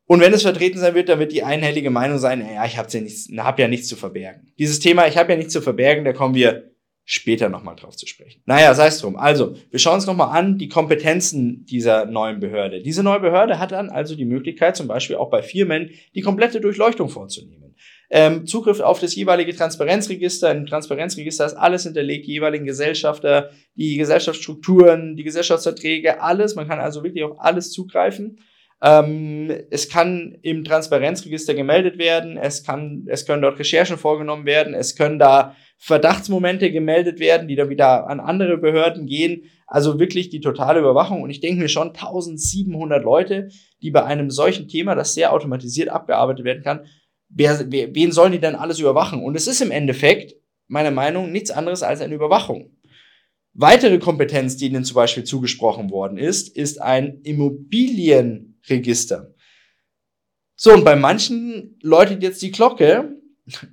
Und 0.08 0.20
wenn 0.20 0.34
es 0.34 0.44
vertreten 0.44 0.80
sein 0.80 0.94
wird, 0.94 1.10
dann 1.10 1.20
wird 1.20 1.32
die 1.32 1.44
einhellige 1.44 1.90
Meinung 1.90 2.20
sein, 2.20 2.46
ja, 2.54 2.66
ich 2.66 2.78
habe 2.78 2.90
ja, 2.92 3.02
nichts, 3.02 3.28
hab 3.38 3.60
ja 3.60 3.68
nichts 3.68 3.88
zu 3.88 3.96
verbergen. 3.96 4.52
Dieses 4.60 4.80
Thema, 4.80 5.08
ich 5.08 5.18
habe 5.18 5.32
ja 5.32 5.38
nichts 5.38 5.54
zu 5.54 5.62
verbergen, 5.62 6.06
da 6.06 6.14
kommen 6.14 6.36
wir 6.36 6.72
später 7.06 7.50
nochmal 7.50 7.76
drauf 7.76 7.96
zu 7.96 8.08
sprechen. 8.08 8.42
Naja, 8.46 8.74
sei 8.74 8.88
es 8.88 9.00
drum. 9.00 9.16
Also, 9.16 9.56
wir 9.70 9.80
schauen 9.80 9.96
uns 9.96 10.08
nochmal 10.08 10.38
an 10.38 10.58
die 10.58 10.70
Kompetenzen 10.70 11.66
dieser 11.66 12.06
neuen 12.06 12.40
Behörde. 12.40 12.82
Diese 12.82 13.04
neue 13.04 13.20
Behörde 13.20 13.60
hat 13.60 13.72
dann 13.72 13.90
also 13.90 14.16
die 14.16 14.26
Möglichkeit, 14.26 14.76
zum 14.76 14.88
Beispiel 14.88 15.16
auch 15.16 15.30
bei 15.30 15.44
Firmen 15.44 15.92
die 16.16 16.22
komplette 16.22 16.60
Durchleuchtung 16.62 17.10
vorzunehmen. 17.10 17.76
Ähm, 18.10 18.46
Zugriff 18.46 18.80
auf 18.80 19.00
das 19.00 19.16
jeweilige 19.16 19.56
Transparenzregister. 19.56 20.52
Im 20.52 20.66
Transparenzregister 20.66 21.46
ist 21.46 21.54
alles 21.54 21.84
hinterlegt, 21.84 22.28
die 22.28 22.34
jeweiligen 22.34 22.66
Gesellschafter, 22.66 23.52
die 23.76 23.98
Gesellschaftsstrukturen, 23.98 25.16
die 25.16 25.24
Gesellschaftsverträge, 25.24 26.22
alles. 26.22 26.56
Man 26.56 26.68
kann 26.68 26.80
also 26.80 27.04
wirklich 27.04 27.24
auf 27.24 27.40
alles 27.40 27.72
zugreifen. 27.72 28.40
Ähm, 28.82 29.52
es 29.72 29.90
kann 29.90 30.38
im 30.42 30.64
Transparenzregister 30.64 31.54
gemeldet 31.54 31.98
werden, 31.98 32.38
es, 32.38 32.64
kann, 32.64 33.06
es 33.08 33.26
können 33.26 33.42
dort 33.42 33.58
Recherchen 33.58 33.98
vorgenommen 33.98 34.46
werden, 34.46 34.74
es 34.74 34.96
können 34.96 35.18
da 35.18 35.56
Verdachtsmomente 35.78 36.72
gemeldet 36.72 37.20
werden, 37.20 37.48
die 37.48 37.56
dann 37.56 37.70
wieder 37.70 38.08
an 38.08 38.20
andere 38.20 38.58
Behörden 38.58 39.06
gehen. 39.06 39.44
Also 39.68 40.00
wirklich 40.00 40.30
die 40.30 40.40
totale 40.40 40.80
Überwachung. 40.80 41.22
Und 41.22 41.30
ich 41.30 41.42
denke 41.42 41.62
mir 41.62 41.70
schon 41.70 41.90
1700 41.90 43.04
Leute, 43.04 43.50
die 43.82 43.92
bei 43.92 44.04
einem 44.04 44.30
solchen 44.30 44.68
Thema, 44.68 44.96
das 44.96 45.14
sehr 45.14 45.34
automatisiert 45.34 45.90
abgearbeitet 45.90 46.46
werden 46.46 46.64
kann, 46.64 46.86
wer, 47.30 47.72
wer, 47.72 47.94
wen 47.94 48.12
sollen 48.12 48.32
die 48.32 48.40
dann 48.40 48.56
alles 48.56 48.80
überwachen? 48.80 49.24
Und 49.24 49.36
es 49.36 49.48
ist 49.48 49.62
im 49.62 49.72
Endeffekt, 49.72 50.36
meiner 50.68 50.92
Meinung, 50.92 51.32
nichts 51.32 51.52
anderes 51.52 51.84
als 51.84 52.02
eine 52.02 52.16
Überwachung. 52.16 52.72
Weitere 53.54 54.00
Kompetenz, 54.00 54.58
die 54.58 54.68
ihnen 54.68 54.84
zum 54.84 54.96
Beispiel 54.96 55.24
zugesprochen 55.24 55.90
worden 55.90 56.18
ist, 56.18 56.56
ist 56.56 56.82
ein 56.82 57.22
Immobilienregister. 58.66 59.34
So, 60.56 60.74
und 60.74 60.86
bei 60.86 60.96
manchen 60.96 61.78
läutet 61.82 62.24
jetzt 62.24 62.42
die 62.42 62.52
Glocke, 62.52 63.12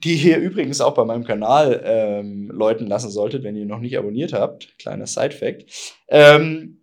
die 0.05 0.17
hier 0.17 0.39
übrigens 0.39 0.81
auch 0.81 0.95
bei 0.95 1.05
meinem 1.05 1.25
Kanal 1.25 1.81
ähm, 1.85 2.51
läuten 2.51 2.87
lassen 2.87 3.11
solltet, 3.11 3.43
wenn 3.45 3.57
ihr 3.57 3.67
noch 3.67 3.79
nicht 3.79 3.97
abonniert 3.97 4.33
habt. 4.33 4.77
Kleiner 4.79 5.07
Side-Fact. 5.07 5.65
Ähm, 6.09 6.83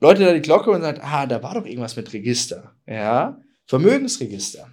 läutet 0.00 0.26
da 0.26 0.32
die 0.32 0.42
Glocke 0.42 0.70
und 0.70 0.82
sagt, 0.82 1.00
ah, 1.02 1.26
da 1.26 1.42
war 1.42 1.54
doch 1.54 1.64
irgendwas 1.64 1.96
mit 1.96 2.12
Register. 2.12 2.74
Ja, 2.86 3.40
Vermögensregister. 3.66 4.68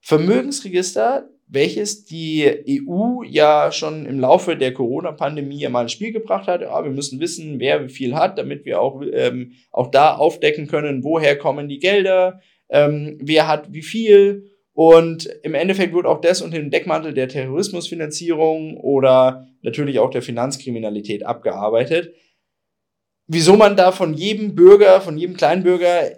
Vermögensregister, 0.00 1.30
welches 1.52 2.06
die 2.06 2.48
EU 2.88 3.22
ja 3.24 3.70
schon 3.72 4.06
im 4.06 4.18
Laufe 4.18 4.56
der 4.56 4.72
Corona-Pandemie 4.72 5.60
ja 5.60 5.68
mal 5.68 5.82
ins 5.82 5.92
Spiel 5.92 6.10
gebracht 6.10 6.46
hat. 6.46 6.62
Ja, 6.62 6.82
wir 6.82 6.90
müssen 6.90 7.20
wissen, 7.20 7.60
wer 7.60 7.84
wie 7.84 7.92
viel 7.92 8.14
hat, 8.14 8.38
damit 8.38 8.64
wir 8.64 8.80
auch, 8.80 9.02
ähm, 9.12 9.52
auch 9.70 9.90
da 9.90 10.14
aufdecken 10.14 10.66
können, 10.66 11.04
woher 11.04 11.36
kommen 11.36 11.68
die 11.68 11.78
Gelder, 11.78 12.40
ähm, 12.70 13.18
wer 13.20 13.48
hat 13.48 13.70
wie 13.72 13.82
viel. 13.82 14.50
Und 14.72 15.26
im 15.42 15.54
Endeffekt 15.54 15.92
wird 15.92 16.06
auch 16.06 16.22
das 16.22 16.40
unter 16.40 16.58
dem 16.58 16.70
Deckmantel 16.70 17.12
der 17.12 17.28
Terrorismusfinanzierung 17.28 18.78
oder 18.78 19.46
natürlich 19.60 19.98
auch 19.98 20.10
der 20.10 20.22
Finanzkriminalität 20.22 21.26
abgearbeitet. 21.26 22.14
Wieso 23.26 23.56
man 23.56 23.76
da 23.76 23.92
von 23.92 24.14
jedem 24.14 24.54
Bürger, 24.54 25.02
von 25.02 25.18
jedem 25.18 25.36
Kleinbürger, 25.36 26.12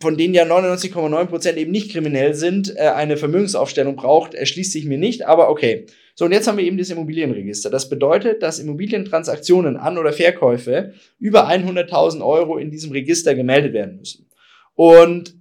von 0.00 0.16
denen 0.16 0.34
ja 0.34 0.44
99,9% 0.44 1.56
eben 1.56 1.72
nicht 1.72 1.90
kriminell 1.90 2.34
sind, 2.34 2.74
äh, 2.76 2.88
eine 2.88 3.16
Vermögensaufstellung 3.16 3.96
braucht, 3.96 4.34
erschließt 4.34 4.72
sich 4.72 4.84
mir 4.84 4.98
nicht, 4.98 5.26
aber 5.26 5.50
okay. 5.50 5.86
So, 6.14 6.24
und 6.24 6.32
jetzt 6.32 6.48
haben 6.48 6.58
wir 6.58 6.64
eben 6.64 6.78
das 6.78 6.90
Immobilienregister. 6.90 7.70
Das 7.70 7.88
bedeutet, 7.88 8.42
dass 8.42 8.58
Immobilientransaktionen, 8.58 9.76
An- 9.76 9.98
oder 9.98 10.12
Verkäufe 10.12 10.94
über 11.18 11.48
100.000 11.48 12.24
Euro 12.24 12.58
in 12.58 12.70
diesem 12.70 12.90
Register 12.92 13.34
gemeldet 13.34 13.72
werden 13.72 13.96
müssen. 13.96 14.28
Und 14.74 15.34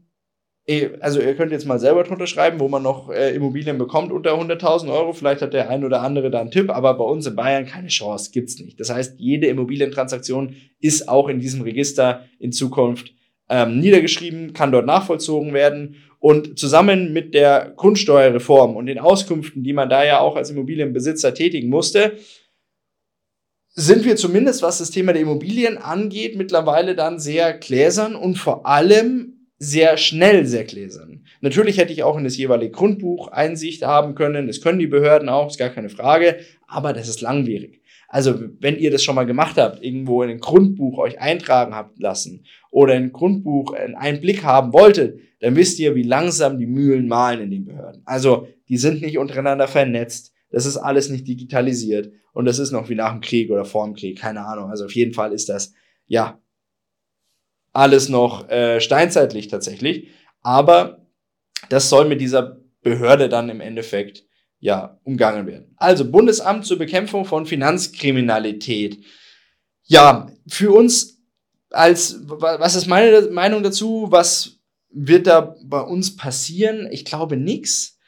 also 1.00 1.22
ihr 1.22 1.34
könnt 1.36 1.54
jetzt 1.54 1.66
mal 1.66 1.80
selber 1.80 2.04
drunter 2.04 2.28
schreiben, 2.28 2.60
wo 2.60 2.68
man 2.68 2.84
noch 2.84 3.10
äh, 3.10 3.34
Immobilien 3.34 3.78
bekommt 3.78 4.12
unter 4.12 4.34
100.000 4.34 4.92
Euro. 4.92 5.14
Vielleicht 5.14 5.42
hat 5.42 5.54
der 5.54 5.70
ein 5.70 5.86
oder 5.86 6.02
andere 6.02 6.30
da 6.30 6.42
einen 6.42 6.52
Tipp, 6.52 6.70
aber 6.70 6.94
bei 6.96 7.06
uns 7.06 7.26
in 7.26 7.38
Bayern 7.38 7.66
keine 7.66 7.88
Chance, 7.88 8.32
gibt's 8.34 8.60
nicht. 8.60 8.78
Das 8.80 8.90
heißt, 8.90 9.16
jede 9.18 9.48
Immobilientransaktion 9.48 10.58
ist 10.82 11.08
auch 11.08 11.30
in 11.30 11.40
diesem 11.40 11.62
Register 11.62 12.26
in 12.40 12.52
Zukunft 12.52 13.14
ähm, 13.50 13.80
niedergeschrieben, 13.80 14.54
kann 14.54 14.72
dort 14.72 14.86
nachvollzogen 14.86 15.54
werden 15.54 15.96
und 16.20 16.58
zusammen 16.58 17.14
mit 17.14 17.34
der 17.34 17.74
Grundsteuerreform 17.76 18.76
und 18.76 18.88
den 18.88 19.00
Auskünften, 19.00 19.64
die 19.64 19.74
man 19.74 19.90
da 19.90 20.04
ja 20.04 20.20
auch 20.20 20.36
als 20.36 20.50
Immobilienbesitzer 20.50 21.34
tätigen 21.34 21.70
musste, 21.70 22.18
sind 23.74 24.06
wir 24.06 24.16
zumindest, 24.16 24.64
was 24.64 24.80
das 24.80 24.90
Thema 24.90 25.14
der 25.14 25.22
Immobilien 25.22 25.78
angeht, 25.78 26.36
mittlerweile 26.36 26.96
dann 26.96 27.20
sehr 27.20 27.54
gläsern 27.54 28.16
und 28.16 28.36
vor 28.36 28.66
allem 28.66 29.38
sehr 29.60 29.98
schnell 29.98 30.46
sehr 30.46 30.64
gläsern. 30.64 31.26
Natürlich 31.42 31.78
hätte 31.78 31.94
ich 31.94 32.04
auch 32.04 32.18
in 32.18 32.24
das 32.24 32.38
jeweilige 32.38 32.72
Grundbuch 32.72 33.28
Einsicht 33.30 33.84
haben 33.84 34.16
können. 34.16 34.48
Das 34.48 34.62
können 34.62 34.80
die 34.80 34.88
Behörden 34.88 35.30
auch, 35.30 35.48
ist 35.48 35.58
gar 35.58 35.70
keine 35.70 35.90
Frage. 35.90 36.38
Aber 36.68 36.94
das 36.94 37.08
ist 37.08 37.22
langwierig. 37.22 37.82
Also, 38.08 38.40
wenn 38.60 38.78
ihr 38.78 38.90
das 38.90 39.04
schon 39.04 39.16
mal 39.16 39.26
gemacht 39.26 39.58
habt, 39.58 39.84
irgendwo 39.84 40.24
in 40.24 40.30
ein 40.30 40.40
Grundbuch 40.40 40.98
euch 40.98 41.20
eintragen 41.20 41.76
habt 41.76 42.00
lassen 42.00 42.46
oder 42.72 42.96
in 42.96 43.04
ein 43.04 43.12
Grundbuch 43.12 43.74
einen 43.74 44.22
Blick 44.22 44.44
haben 44.44 44.72
wolltet, 44.72 45.20
dann 45.42 45.56
wisst 45.56 45.78
ihr, 45.80 45.94
wie 45.96 46.04
langsam 46.04 46.58
die 46.58 46.68
Mühlen 46.68 47.08
malen 47.08 47.42
in 47.42 47.52
den 47.52 47.66
Behörden. 47.66 48.02
Also, 48.06 48.48
die 48.70 48.78
sind 48.78 49.02
nicht 49.02 49.18
untereinander 49.18 49.68
vernetzt. 49.68 50.34
Das 50.52 50.66
ist 50.66 50.78
alles 50.78 51.10
nicht 51.10 51.28
digitalisiert. 51.28 52.12
Und 52.32 52.46
das 52.46 52.60
ist 52.60 52.72
noch 52.72 52.90
wie 52.90 52.96
nach 52.96 53.12
dem 53.12 53.22
Krieg 53.22 53.52
oder 53.52 53.66
vor 53.66 53.86
dem 53.86 53.94
Krieg. 53.94 54.20
Keine 54.20 54.46
Ahnung. 54.46 54.70
Also, 54.70 54.86
auf 54.86 54.96
jeden 54.96 55.14
Fall 55.14 55.34
ist 55.34 55.50
das, 55.50 55.74
ja, 56.08 56.40
alles 57.74 58.10
noch 58.10 58.50
äh, 58.50 58.80
steinzeitlich 58.80 59.50
tatsächlich. 59.50 60.08
Aber 60.42 61.06
das 61.70 61.90
soll 61.90 62.08
mit 62.08 62.22
dieser 62.22 62.62
Behörde 62.82 63.28
dann 63.28 63.50
im 63.50 63.60
Endeffekt 63.60 64.27
ja 64.60 65.00
umgangen 65.04 65.48
werden. 65.48 65.74
Also 65.78 66.10
Bundesamt 66.10 66.66
zur 66.66 66.78
Bekämpfung 66.78 67.26
von 67.26 67.46
Finanzkriminalität. 67.46 69.04
Ja, 69.84 70.32
für 70.48 70.72
uns 70.72 71.22
als, 71.70 72.22
was 72.26 72.76
ist 72.76 72.88
meine 72.88 73.30
Meinung 73.32 73.64
dazu? 73.64 74.08
Was 74.10 74.60
wird 74.90 75.28
da 75.28 75.56
bei 75.64 75.82
uns 75.82 76.16
passieren? 76.16 76.88
Ich 76.92 77.06
glaube 77.06 77.38
nichts. 77.38 78.00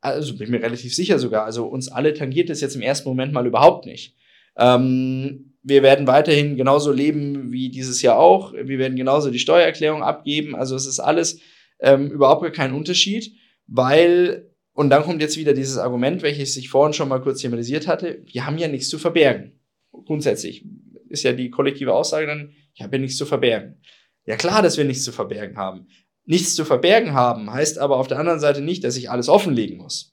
Also 0.00 0.36
bin 0.36 0.50
mir 0.50 0.62
relativ 0.62 0.94
sicher 0.94 1.18
sogar. 1.18 1.44
Also 1.44 1.66
uns 1.66 1.88
alle 1.88 2.12
tangiert 2.12 2.50
es 2.50 2.60
jetzt 2.60 2.76
im 2.76 2.82
ersten 2.82 3.08
Moment 3.08 3.32
mal 3.32 3.46
überhaupt 3.46 3.86
nicht. 3.86 4.16
Ähm, 4.56 5.54
wir 5.62 5.82
werden 5.82 6.06
weiterhin 6.06 6.56
genauso 6.56 6.92
leben 6.92 7.50
wie 7.50 7.70
dieses 7.70 8.02
Jahr 8.02 8.18
auch. 8.18 8.52
Wir 8.52 8.78
werden 8.78 8.96
genauso 8.96 9.30
die 9.30 9.38
Steuererklärung 9.38 10.02
abgeben. 10.02 10.54
Also 10.54 10.76
es 10.76 10.86
ist 10.86 11.00
alles 11.00 11.40
ähm, 11.80 12.10
überhaupt 12.10 12.52
kein 12.52 12.74
Unterschied, 12.74 13.34
weil, 13.66 14.50
und 14.74 14.90
dann 14.90 15.04
kommt 15.04 15.22
jetzt 15.22 15.36
wieder 15.36 15.54
dieses 15.54 15.78
Argument, 15.78 16.22
welches 16.22 16.56
ich 16.56 16.68
vorhin 16.68 16.92
schon 16.92 17.08
mal 17.08 17.20
kurz 17.20 17.40
thematisiert 17.40 17.86
hatte, 17.86 18.22
wir 18.26 18.44
haben 18.44 18.58
ja 18.58 18.68
nichts 18.68 18.88
zu 18.88 18.98
verbergen. 18.98 19.60
Grundsätzlich 19.92 20.66
ist 21.08 21.22
ja 21.22 21.32
die 21.32 21.50
kollektive 21.50 21.94
Aussage 21.94 22.26
dann, 22.26 22.52
ich 22.74 22.82
habe 22.82 22.96
ja 22.96 23.00
nichts 23.00 23.16
zu 23.16 23.24
verbergen. 23.24 23.80
Ja 24.26 24.36
klar, 24.36 24.62
dass 24.62 24.76
wir 24.76 24.84
nichts 24.84 25.04
zu 25.04 25.12
verbergen 25.12 25.56
haben. 25.56 25.86
Nichts 26.26 26.56
zu 26.56 26.64
verbergen 26.64 27.12
haben 27.12 27.52
heißt 27.52 27.78
aber 27.78 27.98
auf 27.98 28.08
der 28.08 28.18
anderen 28.18 28.40
Seite 28.40 28.62
nicht, 28.62 28.82
dass 28.82 28.96
ich 28.96 29.10
alles 29.10 29.28
offenlegen 29.28 29.76
muss. 29.76 30.12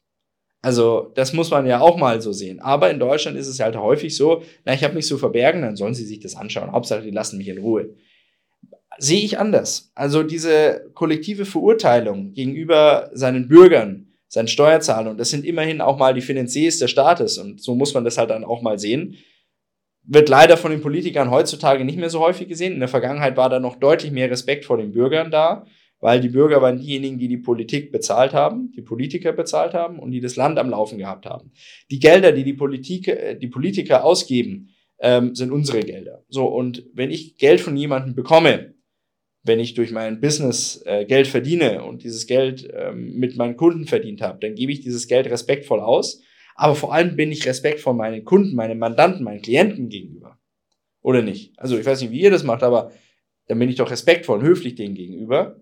Also, 0.64 1.12
das 1.16 1.34
muss 1.34 1.50
man 1.50 1.66
ja 1.66 1.80
auch 1.80 1.98
mal 1.98 2.22
so 2.22 2.32
sehen. 2.32 2.60
Aber 2.60 2.92
in 2.92 3.00
Deutschland 3.00 3.36
ist 3.36 3.48
es 3.48 3.60
halt 3.60 3.76
häufig 3.76 4.16
so, 4.16 4.44
na, 4.64 4.76
ich 4.76 4.84
habe 4.84 4.94
nichts 4.94 5.08
zu 5.10 5.18
verbergen, 5.18 5.64
dann 5.64 5.76
sollen 5.76 5.96
sie 5.96 6.06
sich 6.06 6.20
das 6.20 6.36
anschauen. 6.36 6.72
Hauptsache, 6.72 7.02
die 7.02 7.10
lassen 7.10 7.40
mich 7.40 7.48
in 7.48 7.58
Ruhe. 7.58 7.96
Sehe 9.00 9.24
ich 9.24 9.40
anders. 9.40 9.92
Also 9.96 10.22
diese 10.22 10.92
kollektive 10.94 11.46
Verurteilung 11.46 12.34
gegenüber 12.34 13.10
seinen 13.14 13.48
Bürgern, 13.48 14.11
seinen 14.32 14.48
Steuerzahlern, 14.48 15.18
das 15.18 15.30
sind 15.30 15.46
immerhin 15.46 15.82
auch 15.82 15.98
mal 15.98 16.14
die 16.14 16.22
Finanziers 16.22 16.80
des 16.80 16.90
Staates 16.90 17.38
und 17.38 17.62
so 17.62 17.76
muss 17.76 17.94
man 17.94 18.04
das 18.04 18.18
halt 18.18 18.30
dann 18.30 18.44
auch 18.44 18.62
mal 18.62 18.80
sehen, 18.80 19.18
wird 20.04 20.30
leider 20.30 20.58
von 20.58 20.72
den 20.72 20.82
Politikern 20.82 21.30
heutzutage 21.30 21.86
nicht 21.86 22.00
mehr 22.00 22.10
so 22.10 22.22
häufig 22.22 22.48
gesehen. 22.48 22.74
In 22.74 22.80
der 22.80 22.90
Vergangenheit 22.90 23.38
war 23.38 23.50
da 23.50 23.60
noch 23.60 23.76
deutlich 23.76 24.12
mehr 24.12 24.32
Respekt 24.32 24.66
vor 24.66 24.78
den 24.78 24.94
Bürgern 24.94 25.30
da 25.30 25.66
weil 26.02 26.20
die 26.20 26.30
Bürger 26.30 26.62
waren 26.62 26.80
diejenigen, 26.80 27.20
die 27.20 27.28
die 27.28 27.38
Politik 27.38 27.92
bezahlt 27.92 28.34
haben, 28.34 28.72
die 28.76 28.82
Politiker 28.82 29.32
bezahlt 29.32 29.74
haben 29.74 30.00
und 30.00 30.12
die 30.12 30.20
das 30.20 30.36
Land 30.36 30.60
am 30.60 30.72
Laufen 30.72 30.98
gehabt 30.98 31.26
haben. 31.26 31.52
Die 31.90 32.00
Gelder, 32.00 32.32
die 32.32 32.44
die, 32.44 32.54
Politik, 32.54 33.08
äh, 33.08 33.36
die 33.36 33.48
Politiker 33.48 34.04
ausgeben, 34.04 34.70
ähm, 35.00 35.34
sind 35.36 35.52
unsere 35.52 35.80
Gelder. 35.82 36.24
So, 36.28 36.46
und 36.46 36.84
wenn 36.94 37.12
ich 37.12 37.38
Geld 37.38 37.62
von 37.62 37.78
jemandem 37.78 38.16
bekomme, 38.16 38.74
wenn 39.44 39.60
ich 39.60 39.74
durch 39.74 39.92
mein 39.92 40.22
Business 40.22 40.82
äh, 40.86 41.06
Geld 41.06 41.28
verdiene 41.28 41.84
und 41.84 42.04
dieses 42.04 42.28
Geld 42.28 42.70
ähm, 42.74 43.16
mit 43.16 43.38
meinen 43.38 43.58
Kunden 43.58 43.86
verdient 43.86 44.22
habe, 44.22 44.40
dann 44.40 44.56
gebe 44.56 44.72
ich 44.72 44.82
dieses 44.82 45.08
Geld 45.08 45.28
respektvoll 45.28 45.80
aus. 45.80 46.22
Aber 46.56 46.76
vor 46.76 46.94
allem 46.94 47.16
bin 47.16 47.32
ich 47.32 47.46
respektvoll 47.46 47.94
meinen 47.94 48.24
Kunden, 48.24 48.56
meinen 48.56 48.78
Mandanten, 48.78 49.24
meinen 49.24 49.42
Klienten 49.42 49.90
gegenüber. 49.90 50.38
Oder 51.02 51.22
nicht? 51.22 51.58
Also 51.58 51.78
ich 51.78 51.86
weiß 51.86 52.02
nicht, 52.02 52.12
wie 52.12 52.22
ihr 52.22 52.30
das 52.30 52.44
macht, 52.44 52.62
aber 52.62 52.92
dann 53.48 53.58
bin 53.58 53.70
ich 53.70 53.76
doch 53.76 53.90
respektvoll 53.90 54.40
und 54.40 54.46
höflich 54.46 54.76
denen 54.76 54.94
gegenüber 54.94 55.62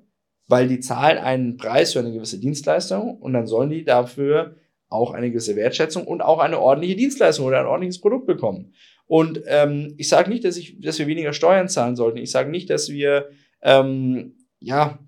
weil 0.49 0.67
die 0.67 0.79
zahlen 0.79 1.19
einen 1.19 1.57
Preis 1.57 1.93
für 1.93 1.99
eine 1.99 2.11
gewisse 2.11 2.39
Dienstleistung 2.39 3.17
und 3.17 3.33
dann 3.33 3.45
sollen 3.45 3.69
die 3.69 3.85
dafür 3.85 4.55
auch 4.89 5.13
eine 5.13 5.29
gewisse 5.29 5.55
Wertschätzung 5.55 6.05
und 6.05 6.21
auch 6.21 6.39
eine 6.39 6.59
ordentliche 6.59 6.95
Dienstleistung 6.95 7.45
oder 7.45 7.59
ein 7.59 7.67
ordentliches 7.67 8.01
Produkt 8.01 8.25
bekommen. 8.25 8.73
Und 9.05 9.41
ähm, 9.45 9.93
ich 9.97 10.09
sage 10.09 10.29
nicht, 10.29 10.43
dass, 10.43 10.57
ich, 10.57 10.81
dass 10.81 10.97
wir 10.97 11.05
weniger 11.05 11.33
Steuern 11.33 11.69
zahlen 11.69 11.95
sollten. 11.95 12.17
Ich 12.17 12.31
sage 12.31 12.49
nicht, 12.49 12.71
dass 12.71 12.89
wir 12.89 13.29
ähm, 13.61 14.35
ja 14.59 14.99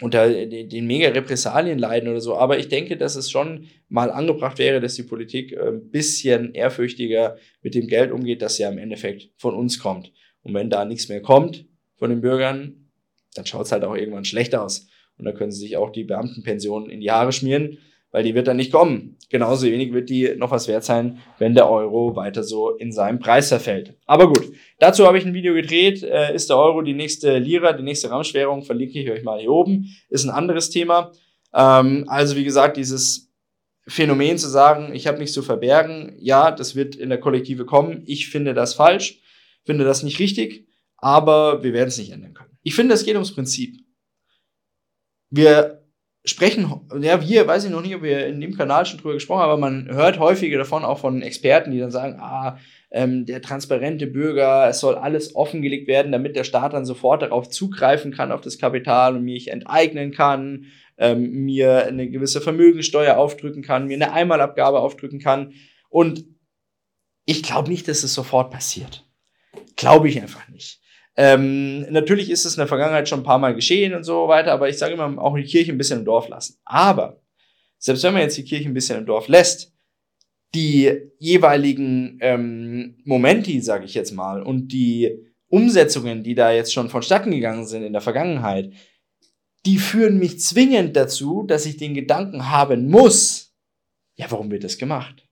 unter 0.00 0.28
den 0.28 0.86
mega 0.86 1.08
Repressalien 1.08 1.78
leiden 1.78 2.08
oder 2.08 2.20
so. 2.20 2.36
Aber 2.36 2.58
ich 2.58 2.68
denke, 2.68 2.96
dass 2.96 3.16
es 3.16 3.30
schon 3.30 3.66
mal 3.88 4.10
angebracht 4.10 4.58
wäre, 4.58 4.80
dass 4.80 4.94
die 4.94 5.02
Politik 5.02 5.58
ein 5.58 5.74
äh, 5.74 5.80
bisschen 5.80 6.54
ehrfürchtiger 6.54 7.36
mit 7.62 7.74
dem 7.74 7.88
Geld 7.88 8.12
umgeht, 8.12 8.42
das 8.42 8.58
ja 8.58 8.68
im 8.68 8.78
Endeffekt 8.78 9.30
von 9.36 9.54
uns 9.54 9.80
kommt. 9.80 10.12
Und 10.42 10.54
wenn 10.54 10.70
da 10.70 10.84
nichts 10.84 11.08
mehr 11.08 11.20
kommt 11.20 11.66
von 11.96 12.10
den 12.10 12.20
Bürgern, 12.20 12.90
dann 13.34 13.46
schaut 13.46 13.66
es 13.66 13.72
halt 13.72 13.82
auch 13.84 13.96
irgendwann 13.96 14.24
schlecht 14.24 14.54
aus. 14.54 14.86
Und 15.16 15.24
da 15.24 15.32
können 15.32 15.50
sie 15.50 15.60
sich 15.60 15.76
auch 15.76 15.90
die 15.90 16.04
Beamtenpensionen 16.04 16.90
in 16.90 17.00
die 17.00 17.10
Haare 17.10 17.32
schmieren 17.32 17.78
weil 18.10 18.24
die 18.24 18.34
wird 18.34 18.48
dann 18.48 18.56
nicht 18.56 18.72
kommen. 18.72 19.16
Genauso 19.30 19.66
wenig 19.66 19.92
wird 19.92 20.08
die 20.08 20.34
noch 20.36 20.50
was 20.50 20.68
wert 20.68 20.84
sein, 20.84 21.18
wenn 21.38 21.54
der 21.54 21.68
Euro 21.70 22.16
weiter 22.16 22.42
so 22.42 22.70
in 22.70 22.92
seinem 22.92 23.18
Preis 23.18 23.48
verfällt. 23.48 23.94
Aber 24.06 24.28
gut, 24.28 24.50
dazu 24.78 25.06
habe 25.06 25.18
ich 25.18 25.26
ein 25.26 25.34
Video 25.34 25.54
gedreht. 25.54 26.02
Äh, 26.02 26.34
ist 26.34 26.48
der 26.48 26.56
Euro 26.56 26.82
die 26.82 26.94
nächste 26.94 27.38
Lira, 27.38 27.72
die 27.72 27.82
nächste 27.82 28.10
Ramschwährung? 28.10 28.62
Verlinke 28.62 28.98
ich 28.98 29.10
euch 29.10 29.22
mal 29.22 29.40
hier 29.40 29.52
oben. 29.52 29.86
Ist 30.08 30.24
ein 30.24 30.30
anderes 30.30 30.70
Thema. 30.70 31.12
Ähm, 31.54 32.04
also 32.08 32.36
wie 32.36 32.44
gesagt, 32.44 32.76
dieses 32.78 33.30
Phänomen 33.86 34.38
zu 34.38 34.48
sagen, 34.48 34.94
ich 34.94 35.06
habe 35.06 35.18
nichts 35.18 35.32
zu 35.32 35.42
verbergen, 35.42 36.14
ja, 36.18 36.50
das 36.50 36.76
wird 36.76 36.94
in 36.94 37.08
der 37.08 37.20
Kollektive 37.20 37.64
kommen. 37.64 38.02
Ich 38.06 38.28
finde 38.28 38.52
das 38.52 38.74
falsch, 38.74 39.20
finde 39.64 39.84
das 39.84 40.02
nicht 40.02 40.18
richtig, 40.18 40.68
aber 40.98 41.62
wir 41.62 41.72
werden 41.72 41.88
es 41.88 41.98
nicht 41.98 42.12
ändern 42.12 42.34
können. 42.34 42.58
Ich 42.62 42.74
finde, 42.74 42.94
es 42.94 43.04
geht 43.04 43.14
ums 43.14 43.34
Prinzip. 43.34 43.80
Wir 45.30 45.77
sprechen, 46.28 46.72
ja, 47.00 47.26
wir, 47.26 47.46
weiß 47.46 47.64
ich 47.64 47.70
noch 47.70 47.82
nicht, 47.82 47.94
ob 47.94 48.02
wir 48.02 48.26
in 48.26 48.40
dem 48.40 48.56
Kanal 48.56 48.86
schon 48.86 48.98
drüber 48.98 49.14
gesprochen 49.14 49.40
haben, 49.40 49.50
aber 49.50 49.60
man 49.60 49.88
hört 49.88 50.18
häufiger 50.18 50.58
davon 50.58 50.84
auch 50.84 50.98
von 50.98 51.22
Experten, 51.22 51.70
die 51.70 51.78
dann 51.78 51.90
sagen, 51.90 52.18
ah, 52.20 52.58
ähm, 52.90 53.26
der 53.26 53.42
transparente 53.42 54.06
Bürger, 54.06 54.68
es 54.68 54.80
soll 54.80 54.94
alles 54.94 55.34
offengelegt 55.34 55.88
werden, 55.88 56.12
damit 56.12 56.36
der 56.36 56.44
Staat 56.44 56.72
dann 56.72 56.84
sofort 56.84 57.22
darauf 57.22 57.48
zugreifen 57.48 58.12
kann, 58.12 58.32
auf 58.32 58.40
das 58.40 58.58
Kapital 58.58 59.16
und 59.16 59.24
mich 59.24 59.48
enteignen 59.48 60.12
kann, 60.12 60.66
ähm, 60.96 61.44
mir 61.44 61.86
eine 61.86 62.08
gewisse 62.08 62.40
Vermögensteuer 62.40 63.16
aufdrücken 63.16 63.62
kann, 63.62 63.86
mir 63.86 63.94
eine 63.94 64.12
Einmalabgabe 64.12 64.80
aufdrücken 64.80 65.20
kann. 65.20 65.52
Und 65.88 66.24
ich 67.24 67.42
glaube 67.42 67.68
nicht, 67.68 67.88
dass 67.88 68.02
es 68.02 68.14
sofort 68.14 68.50
passiert. 68.50 69.06
Glaube 69.76 70.08
ich 70.08 70.20
einfach 70.20 70.48
nicht. 70.48 70.80
Ähm, 71.20 71.80
natürlich 71.90 72.30
ist 72.30 72.44
es 72.44 72.54
in 72.54 72.60
der 72.60 72.68
Vergangenheit 72.68 73.08
schon 73.08 73.20
ein 73.20 73.24
paar 73.24 73.40
Mal 73.40 73.52
geschehen 73.52 73.92
und 73.92 74.04
so 74.04 74.28
weiter, 74.28 74.52
aber 74.52 74.68
ich 74.68 74.78
sage 74.78 74.94
immer, 74.94 75.20
auch 75.20 75.36
die 75.36 75.42
Kirche 75.42 75.72
ein 75.72 75.78
bisschen 75.78 75.98
im 75.98 76.04
Dorf 76.04 76.28
lassen. 76.28 76.58
Aber 76.64 77.20
selbst 77.76 78.04
wenn 78.04 78.12
man 78.12 78.22
jetzt 78.22 78.36
die 78.36 78.44
Kirche 78.44 78.68
ein 78.68 78.74
bisschen 78.74 78.98
im 78.98 79.06
Dorf 79.06 79.26
lässt, 79.26 79.74
die 80.54 81.10
jeweiligen 81.18 82.18
ähm, 82.20 83.02
Momenti, 83.04 83.60
sage 83.60 83.84
ich 83.84 83.94
jetzt 83.94 84.12
mal, 84.12 84.42
und 84.44 84.68
die 84.68 85.10
Umsetzungen, 85.48 86.22
die 86.22 86.36
da 86.36 86.52
jetzt 86.52 86.72
schon 86.72 86.88
vonstatten 86.88 87.32
gegangen 87.32 87.66
sind 87.66 87.82
in 87.82 87.92
der 87.92 88.00
Vergangenheit, 88.00 88.72
die 89.66 89.78
führen 89.78 90.20
mich 90.20 90.38
zwingend 90.38 90.94
dazu, 90.96 91.42
dass 91.42 91.66
ich 91.66 91.78
den 91.78 91.94
Gedanken 91.94 92.48
haben 92.48 92.88
muss, 92.88 93.56
ja, 94.14 94.30
warum 94.30 94.52
wird 94.52 94.62
das 94.62 94.78
gemacht? 94.78 95.26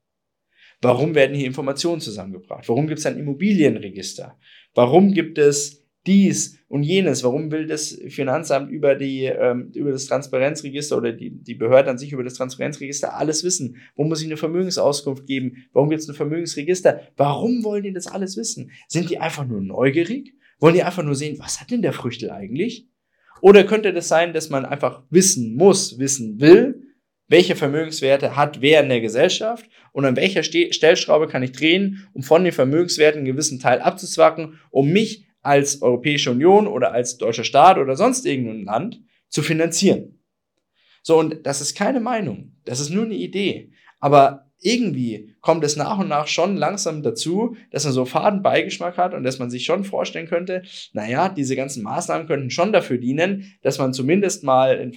Warum 0.82 1.14
werden 1.14 1.36
hier 1.36 1.46
Informationen 1.46 2.00
zusammengebracht? 2.00 2.68
Warum 2.68 2.88
gibt 2.88 2.98
es 2.98 3.06
ein 3.06 3.18
Immobilienregister? 3.18 4.36
Warum 4.76 5.12
gibt 5.12 5.38
es 5.38 5.82
dies 6.06 6.58
und 6.68 6.82
jenes? 6.82 7.24
Warum 7.24 7.50
will 7.50 7.66
das 7.66 7.98
Finanzamt 8.08 8.70
über, 8.70 8.94
die, 8.94 9.24
ähm, 9.24 9.72
über 9.74 9.90
das 9.90 10.04
Transparenzregister 10.04 10.98
oder 10.98 11.12
die, 11.12 11.30
die 11.30 11.54
Behörde 11.54 11.90
an 11.90 11.96
sich 11.96 12.12
über 12.12 12.22
das 12.22 12.34
Transparenzregister 12.34 13.16
alles 13.16 13.42
wissen? 13.42 13.78
Warum 13.96 14.10
muss 14.10 14.20
ich 14.20 14.26
eine 14.26 14.36
Vermögensauskunft 14.36 15.26
geben? 15.26 15.64
Warum 15.72 15.88
gibt 15.88 16.02
es 16.02 16.08
ein 16.08 16.14
Vermögensregister? 16.14 17.00
Warum 17.16 17.64
wollen 17.64 17.84
die 17.84 17.92
das 17.94 18.06
alles 18.06 18.36
wissen? 18.36 18.70
Sind 18.86 19.08
die 19.08 19.18
einfach 19.18 19.46
nur 19.46 19.62
neugierig? 19.62 20.34
Wollen 20.60 20.74
die 20.74 20.82
einfach 20.82 21.02
nur 21.02 21.14
sehen, 21.14 21.38
was 21.38 21.58
hat 21.58 21.70
denn 21.70 21.80
der 21.80 21.94
Früchtel 21.94 22.30
eigentlich? 22.30 22.86
Oder 23.40 23.64
könnte 23.64 23.94
das 23.94 24.08
sein, 24.08 24.34
dass 24.34 24.50
man 24.50 24.66
einfach 24.66 25.04
wissen 25.08 25.56
muss, 25.56 25.98
wissen 25.98 26.38
will, 26.38 26.85
welche 27.28 27.56
Vermögenswerte 27.56 28.36
hat 28.36 28.60
wer 28.60 28.82
in 28.82 28.88
der 28.88 29.00
Gesellschaft 29.00 29.68
und 29.92 30.04
an 30.04 30.16
welcher 30.16 30.42
Stellschraube 30.42 31.26
kann 31.26 31.42
ich 31.42 31.52
drehen, 31.52 32.08
um 32.12 32.22
von 32.22 32.44
den 32.44 32.52
Vermögenswerten 32.52 33.20
einen 33.20 33.26
gewissen 33.26 33.58
Teil 33.58 33.80
abzuzwacken, 33.80 34.60
um 34.70 34.90
mich 34.90 35.26
als 35.42 35.82
Europäische 35.82 36.30
Union 36.30 36.66
oder 36.66 36.92
als 36.92 37.18
deutscher 37.18 37.44
Staat 37.44 37.78
oder 37.78 37.96
sonst 37.96 38.26
irgendein 38.26 38.64
Land 38.64 39.00
zu 39.28 39.42
finanzieren. 39.42 40.20
So, 41.02 41.18
und 41.18 41.46
das 41.46 41.60
ist 41.60 41.76
keine 41.76 42.00
Meinung, 42.00 42.56
das 42.64 42.80
ist 42.80 42.90
nur 42.90 43.04
eine 43.04 43.14
Idee. 43.14 43.70
Aber 44.00 44.46
irgendwie 44.60 45.36
kommt 45.40 45.62
es 45.64 45.76
nach 45.76 45.98
und 45.98 46.08
nach 46.08 46.26
schon 46.26 46.56
langsam 46.56 47.02
dazu, 47.02 47.56
dass 47.70 47.84
man 47.84 47.92
so 47.92 48.04
faden 48.04 48.42
Beigeschmack 48.42 48.96
hat 48.96 49.14
und 49.14 49.22
dass 49.22 49.38
man 49.38 49.50
sich 49.50 49.64
schon 49.64 49.84
vorstellen 49.84 50.26
könnte, 50.26 50.62
naja, 50.92 51.28
diese 51.28 51.54
ganzen 51.54 51.82
Maßnahmen 51.82 52.26
könnten 52.26 52.50
schon 52.50 52.72
dafür 52.72 52.98
dienen, 52.98 53.54
dass 53.62 53.78
man 53.78 53.92
zumindest 53.92 54.42
mal 54.42 54.78
ein 54.78 54.92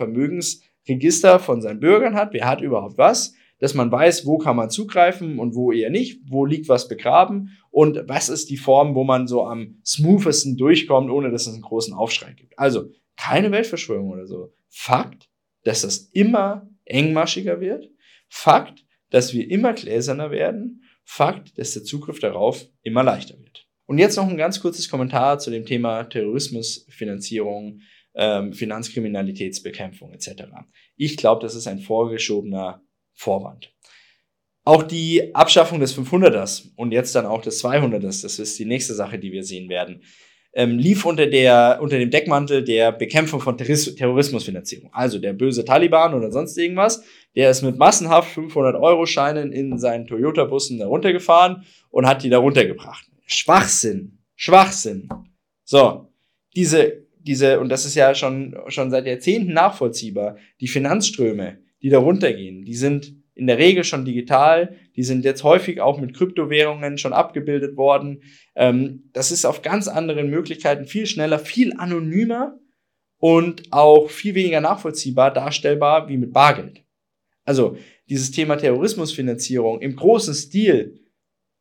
Vermögensregister 0.89 1.39
von 1.39 1.61
seinen 1.61 1.79
Bürgern 1.79 2.15
hat, 2.15 2.33
wer 2.33 2.47
hat 2.47 2.61
überhaupt 2.61 2.97
was, 2.97 3.35
dass 3.59 3.73
man 3.73 3.91
weiß, 3.91 4.25
wo 4.25 4.37
kann 4.37 4.55
man 4.55 4.69
zugreifen 4.69 5.37
und 5.37 5.53
wo 5.53 5.71
eher 5.71 5.89
nicht, 5.89 6.21
wo 6.29 6.45
liegt 6.45 6.69
was 6.69 6.87
begraben 6.87 7.57
und 7.71 8.07
was 8.07 8.29
ist 8.29 8.49
die 8.49 8.57
Form, 8.57 8.95
wo 8.95 9.03
man 9.03 9.27
so 9.27 9.45
am 9.45 9.81
smoothesten 9.85 10.57
durchkommt, 10.57 11.11
ohne 11.11 11.29
dass 11.29 11.45
es 11.45 11.53
einen 11.53 11.61
großen 11.61 11.93
Aufschrei 11.93 12.33
gibt. 12.33 12.57
Also 12.57 12.89
keine 13.17 13.51
Weltverschwörung 13.51 14.09
oder 14.09 14.25
so. 14.25 14.53
Fakt, 14.69 15.29
dass 15.63 15.81
das 15.81 16.09
immer 16.13 16.69
engmaschiger 16.85 17.59
wird. 17.59 17.89
Fakt, 18.29 18.85
dass 19.09 19.33
wir 19.33 19.49
immer 19.49 19.73
gläserner 19.73 20.31
werden. 20.31 20.83
Fakt, 21.03 21.57
dass 21.57 21.73
der 21.73 21.83
Zugriff 21.83 22.19
darauf 22.19 22.65
immer 22.81 23.03
leichter 23.03 23.37
wird. 23.39 23.67
Und 23.87 23.97
jetzt 23.97 24.15
noch 24.15 24.29
ein 24.29 24.37
ganz 24.37 24.61
kurzes 24.61 24.89
Kommentar 24.89 25.39
zu 25.39 25.49
dem 25.49 25.65
Thema 25.65 26.03
Terrorismusfinanzierung, 26.03 27.81
ähm, 28.19 28.51
Finanzkriminalitätsbekämpfung 28.51 30.11
etc. 30.11 30.43
Ich 30.97 31.15
glaube, 31.15 31.41
das 31.41 31.55
ist 31.55 31.67
ein 31.67 31.79
vorgeschobener 31.79 32.83
Vorwand. 33.13 33.73
Auch 34.65 34.83
die 34.83 35.33
Abschaffung 35.33 35.79
des 35.79 35.97
500ers 35.97 36.67
und 36.75 36.91
jetzt 36.91 37.15
dann 37.15 37.25
auch 37.25 37.41
des 37.41 37.63
200ers, 37.63 38.21
das 38.21 38.37
ist 38.37 38.59
die 38.59 38.65
nächste 38.65 38.93
Sache, 38.93 39.17
die 39.17 39.31
wir 39.31 39.43
sehen 39.43 39.69
werden, 39.69 40.03
ähm, 40.51 40.77
lief 40.77 41.05
unter, 41.05 41.27
der, 41.27 41.79
unter 41.81 41.97
dem 41.97 42.09
Deckmantel 42.09 42.63
der 42.63 42.91
Bekämpfung 42.91 43.39
von 43.39 43.57
Terrorismusfinanzierung. 43.57 44.89
Also 44.91 45.17
der 45.19 45.31
böse 45.31 45.63
Taliban 45.63 46.13
oder 46.13 46.29
sonst 46.31 46.57
irgendwas, 46.57 47.01
der 47.35 47.49
ist 47.49 47.61
mit 47.61 47.77
massenhaft 47.77 48.37
500-Euro-Scheinen 48.37 49.53
in 49.53 49.77
seinen 49.79 50.07
Toyota-Bussen 50.07 50.79
da 50.79 50.87
runtergefahren 50.87 51.63
und 51.89 52.05
hat 52.05 52.23
die 52.23 52.29
da 52.29 52.39
runtergebracht. 52.39 53.05
Schwachsinn. 53.25 54.19
Schwachsinn. 54.35 55.07
So, 55.63 56.11
diese, 56.55 57.07
diese, 57.19 57.59
und 57.59 57.69
das 57.69 57.85
ist 57.85 57.95
ja 57.95 58.15
schon, 58.15 58.55
schon 58.67 58.89
seit 58.89 59.05
Jahrzehnten 59.05 59.53
nachvollziehbar, 59.53 60.37
die 60.59 60.67
Finanzströme, 60.67 61.59
die 61.81 61.89
da 61.89 61.99
runtergehen, 61.99 62.65
die 62.65 62.75
sind 62.75 63.13
in 63.35 63.47
der 63.47 63.57
Regel 63.57 63.85
schon 63.85 64.03
digital, 64.03 64.75
die 64.97 65.03
sind 65.03 65.23
jetzt 65.23 65.43
häufig 65.43 65.79
auch 65.79 65.99
mit 65.99 66.13
Kryptowährungen 66.13 66.97
schon 66.97 67.13
abgebildet 67.13 67.77
worden. 67.77 68.21
Ähm, 68.55 69.09
das 69.13 69.31
ist 69.31 69.45
auf 69.45 69.61
ganz 69.61 69.87
anderen 69.87 70.29
Möglichkeiten 70.29 70.85
viel 70.85 71.05
schneller, 71.05 71.39
viel 71.39 71.73
anonymer 71.77 72.59
und 73.17 73.71
auch 73.71 74.09
viel 74.09 74.35
weniger 74.35 74.59
nachvollziehbar 74.59 75.33
darstellbar 75.33 76.09
wie 76.09 76.17
mit 76.17 76.33
Bargeld. 76.33 76.83
Also 77.45 77.77
dieses 78.09 78.31
Thema 78.31 78.57
Terrorismusfinanzierung 78.57 79.79
im 79.81 79.95
großen 79.95 80.33
Stil 80.33 80.99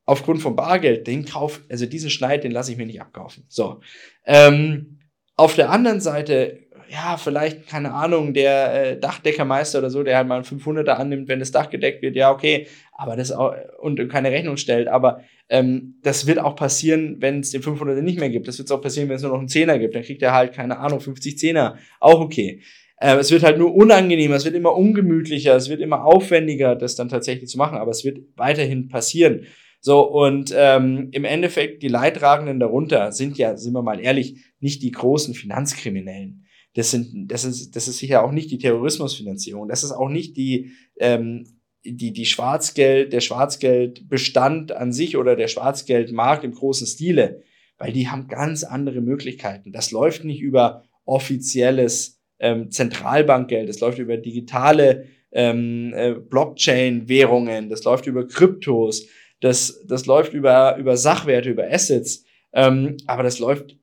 aufgrund 0.05 0.43
von 0.43 0.57
Bargeld, 0.57 1.07
den 1.07 1.27
Kauf, 1.27 1.63
also 1.69 1.87
diesen 1.87 2.11
Schneid, 2.11 2.43
den 2.43 2.53
lasse 2.53 2.73
ich 2.73 2.79
mir 2.79 2.87
nicht 2.87 3.01
abkaufen. 3.01 3.45
So. 3.49 3.81
Ähm, 4.25 4.98
auf 5.39 5.55
der 5.55 5.71
anderen 5.71 6.01
Seite 6.01 6.59
ja, 6.91 7.19
vielleicht, 7.19 7.69
keine 7.69 7.93
Ahnung, 7.93 8.33
der 8.33 8.93
äh, 8.93 8.99
Dachdeckermeister 8.99 9.79
oder 9.79 9.91
so, 9.91 10.03
der 10.03 10.17
halt 10.17 10.27
mal 10.27 10.37
einen 10.37 10.45
500er 10.45 10.93
annimmt, 10.93 11.29
wenn 11.29 11.39
das 11.39 11.53
Dach 11.53 11.69
gedeckt 11.69 12.03
wird, 12.03 12.17
ja, 12.17 12.31
okay, 12.31 12.67
aber 12.93 13.15
das 13.15 13.31
auch, 13.31 13.55
und 13.81 14.09
keine 14.09 14.31
Rechnung 14.31 14.57
stellt, 14.57 14.89
aber 14.89 15.21
ähm, 15.49 15.97
das 16.03 16.27
wird 16.27 16.39
auch 16.39 16.57
passieren, 16.57 17.17
wenn 17.21 17.41
es 17.41 17.51
den 17.51 17.63
500er 17.63 18.01
nicht 18.01 18.19
mehr 18.19 18.31
gibt. 18.31 18.49
Das 18.49 18.59
wird 18.59 18.73
auch 18.73 18.81
passieren, 18.81 19.09
wenn 19.09 19.17
es 19.17 19.23
nur 19.23 19.33
noch 19.33 19.39
einen 19.39 19.49
Zehner 19.49 19.79
gibt. 19.79 19.95
Dann 19.95 20.03
kriegt 20.03 20.23
er 20.23 20.33
halt, 20.33 20.55
keine 20.55 20.79
Ahnung, 20.79 21.01
50 21.01 21.39
Zehner. 21.39 21.79
Auch 22.01 22.21
okay. 22.21 22.63
Äh, 22.97 23.17
es 23.17 23.31
wird 23.31 23.43
halt 23.43 23.59
nur 23.59 23.75
unangenehmer, 23.75 24.37
es 24.37 24.45
wird 24.45 24.55
immer 24.55 24.75
ungemütlicher, 24.75 25.55
es 25.57 25.69
wird 25.69 25.81
immer 25.81 26.05
aufwendiger, 26.05 26.75
das 26.75 26.97
dann 26.97 27.09
tatsächlich 27.09 27.49
zu 27.49 27.59
machen, 27.59 27.79
aber 27.79 27.91
es 27.91 28.05
wird 28.05 28.21
weiterhin 28.37 28.89
passieren. 28.89 29.47
So, 29.81 30.01
und 30.03 30.53
ähm, 30.57 31.09
im 31.13 31.25
Endeffekt, 31.25 31.83
die 31.83 31.89
Leidtragenden 31.89 32.59
darunter 32.59 33.13
sind 33.13 33.39
ja, 33.39 33.57
sind 33.57 33.73
wir 33.73 33.83
mal 33.83 34.01
ehrlich, 34.01 34.45
nicht 34.61 34.83
die 34.83 34.91
großen 34.91 35.35
Finanzkriminellen 35.35 36.45
das 36.79 36.93
sind, 36.93 37.27
das 37.29 37.45
ist, 37.45 37.75
das 37.75 37.89
ist 37.89 37.99
sicher 37.99 38.23
auch 38.23 38.31
nicht 38.31 38.53
die 38.53 38.59
Terrorismusfinanzierung. 38.59 39.69
Das 39.69 39.83
ist 39.83 39.91
auch 39.91 40.09
nicht 40.09 40.37
die, 40.37 40.71
ähm, 41.01 41.45
die, 41.85 42.13
die 42.13 42.25
Schwarzgeld, 42.25 43.13
der 43.13 43.21
Schwarzgeldbestand 43.21 44.71
an 44.71 44.93
sich 44.93 45.17
oder 45.17 45.35
der 45.35 45.49
Schwarzgeldmarkt 45.49 46.45
im 46.45 46.53
großen 46.53 46.87
Stile, 46.87 47.43
weil 47.79 47.93
die 47.93 48.09
haben 48.09 48.29
ganz 48.29 48.63
andere 48.63 49.01
Möglichkeiten. 49.01 49.73
Das 49.73 49.91
läuft 49.91 50.25
nicht 50.25 50.41
über 50.41 50.85
offizielles 51.05 52.21
ähm, 52.39 52.71
Zentralbankgeld, 52.71 53.69
das 53.69 53.81
läuft 53.81 53.99
über 53.99 54.17
digitale 54.17 55.07
ähm, 55.33 55.93
äh, 55.97 56.15
Blockchain-Währungen, 56.15 57.71
das 57.71 57.83
läuft 57.83 58.07
über 58.07 58.29
Kryptos, 58.29 59.09
das, 59.41 59.85
das 59.87 60.07
läuft 60.07 60.33
über, 60.33 60.77
über 60.77 60.97
Sachwerte, 60.97 61.51
über 61.51 61.71
Assets, 61.71 62.25
ähm, 62.53 62.97
aber 63.07 63.23
das 63.23 63.39
läuft, 63.39 63.79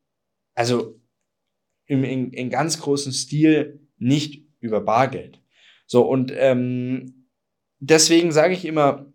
also 0.54 1.00
im, 1.88 2.04
in, 2.04 2.32
in 2.32 2.50
ganz 2.50 2.80
großem 2.80 3.12
Stil 3.12 3.80
nicht 3.98 4.44
über 4.60 4.82
Bargeld. 4.82 5.40
So, 5.88 6.02
und 6.08 6.34
ähm, 6.36 7.28
deswegen 7.80 8.32
sage 8.32 8.54
ich 8.54 8.66
immer, 8.66 9.06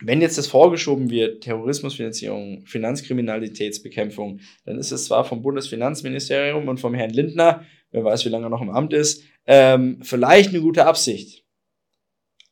wenn 0.00 0.20
jetzt 0.20 0.36
das 0.36 0.46
vorgeschoben 0.46 1.10
wird, 1.10 1.42
Terrorismusfinanzierung, 1.42 2.66
Finanzkriminalitätsbekämpfung, 2.66 4.40
dann 4.64 4.78
ist 4.78 4.92
es 4.92 5.06
zwar 5.06 5.24
vom 5.24 5.42
Bundesfinanzministerium 5.42 6.68
und 6.68 6.80
vom 6.80 6.94
Herrn 6.94 7.10
Lindner, 7.10 7.64
wer 7.90 8.04
weiß, 8.04 8.24
wie 8.26 8.28
lange 8.28 8.46
er 8.46 8.50
noch 8.50 8.62
im 8.62 8.70
Amt 8.70 8.92
ist, 8.92 9.24
ähm, 9.46 10.00
vielleicht 10.02 10.50
eine 10.50 10.60
gute 10.60 10.86
Absicht. 10.86 11.44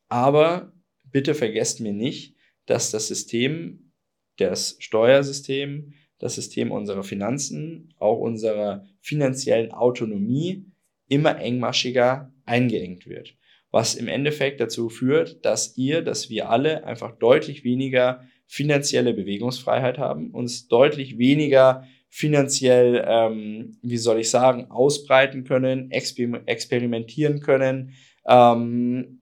Aber 0.08 0.72
bitte 1.04 1.34
vergesst 1.34 1.80
mir 1.80 1.92
nicht, 1.92 2.33
dass 2.66 2.90
das 2.90 3.08
System, 3.08 3.92
das 4.36 4.76
Steuersystem, 4.80 5.94
das 6.18 6.34
System 6.36 6.72
unserer 6.72 7.02
Finanzen, 7.02 7.92
auch 7.98 8.18
unserer 8.18 8.84
finanziellen 9.00 9.72
Autonomie 9.72 10.66
immer 11.08 11.38
engmaschiger 11.38 12.32
eingeengt 12.46 13.06
wird. 13.06 13.36
Was 13.70 13.94
im 13.94 14.08
Endeffekt 14.08 14.60
dazu 14.60 14.88
führt, 14.88 15.44
dass 15.44 15.76
ihr, 15.76 16.02
dass 16.02 16.30
wir 16.30 16.48
alle 16.48 16.84
einfach 16.84 17.18
deutlich 17.18 17.64
weniger 17.64 18.24
finanzielle 18.46 19.14
Bewegungsfreiheit 19.14 19.98
haben, 19.98 20.30
uns 20.30 20.68
deutlich 20.68 21.18
weniger 21.18 21.84
finanziell, 22.08 23.04
ähm, 23.06 23.76
wie 23.82 23.96
soll 23.96 24.20
ich 24.20 24.30
sagen, 24.30 24.70
ausbreiten 24.70 25.42
können, 25.42 25.90
exper 25.90 26.42
experimentieren 26.46 27.40
können 27.40 27.94
ähm, 28.26 29.20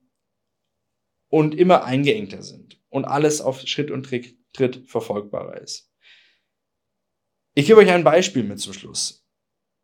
und 1.29 1.55
immer 1.55 1.85
eingeengter 1.85 2.43
sind 2.43 2.82
und 2.93 3.07
alles 3.07 3.41
auf 3.41 3.61
Schritt 3.63 3.91
und 3.91 4.05
Tritt, 4.05 4.83
verfolgbarer 4.87 5.61
ist. 5.63 5.91
Ich 7.55 7.67
gebe 7.67 7.81
euch 7.81 7.91
ein 7.91 8.05
Beispiel 8.05 8.45
mit 8.45 8.61
zum 8.61 8.75
Schluss. 8.75 9.27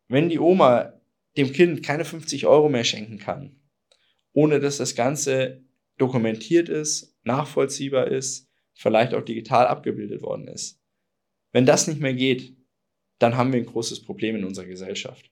Wenn 0.07 0.29
die 0.29 0.39
Oma 0.39 0.93
dem 1.35 1.51
Kind 1.51 1.81
keine 1.81 2.05
50 2.05 2.45
Euro 2.45 2.69
mehr 2.69 2.83
schenken 2.83 3.17
kann, 3.17 3.59
ohne 4.31 4.59
dass 4.59 4.77
das 4.77 4.93
Ganze 4.93 5.63
dokumentiert 5.97 6.69
ist, 6.69 7.17
nachvollziehbar 7.23 8.07
ist, 8.09 8.47
vielleicht 8.73 9.15
auch 9.15 9.25
digital 9.25 9.65
abgebildet 9.65 10.21
worden 10.21 10.47
ist. 10.47 10.79
Wenn 11.51 11.65
das 11.65 11.87
nicht 11.87 11.99
mehr 11.99 12.13
geht, 12.13 12.55
dann 13.17 13.35
haben 13.35 13.51
wir 13.51 13.59
ein 13.59 13.65
großes 13.65 14.03
Problem 14.03 14.35
in 14.35 14.45
unserer 14.45 14.67
Gesellschaft. 14.67 15.31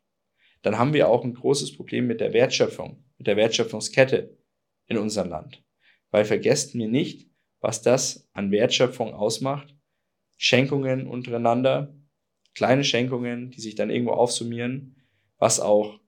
Dann 0.64 0.80
haben 0.80 0.94
wir 0.94 1.10
auch 1.10 1.24
ein 1.24 1.36
großes 1.36 1.76
Problem 1.76 2.08
mit 2.08 2.22
der 2.22 2.34
Wertschöpfung, 2.34 3.06
mit 3.20 3.28
der 3.28 3.38
Wertschöpfungskette 3.38 4.36
in 4.88 4.98
unserem 4.98 5.30
Land. 5.30 5.64
Weil 6.10 6.26
vergesst 6.26 6.74
mir 6.74 6.88
nicht, 6.88 7.30
was 7.68 7.82
das 7.82 8.26
an 8.32 8.50
Wertschöpfung 8.50 9.14
ausmacht. 9.14 9.76
Schenkungen 10.38 11.06
untereinander, 11.06 11.94
kleine 12.56 12.86
Schenkungen, 12.86 13.52
die 13.52 13.60
sich 13.60 13.76
dann 13.76 13.90
irgendwo 13.90 14.14
aufsummieren, 14.14 14.96
was 15.38 15.60
auch 15.60 16.00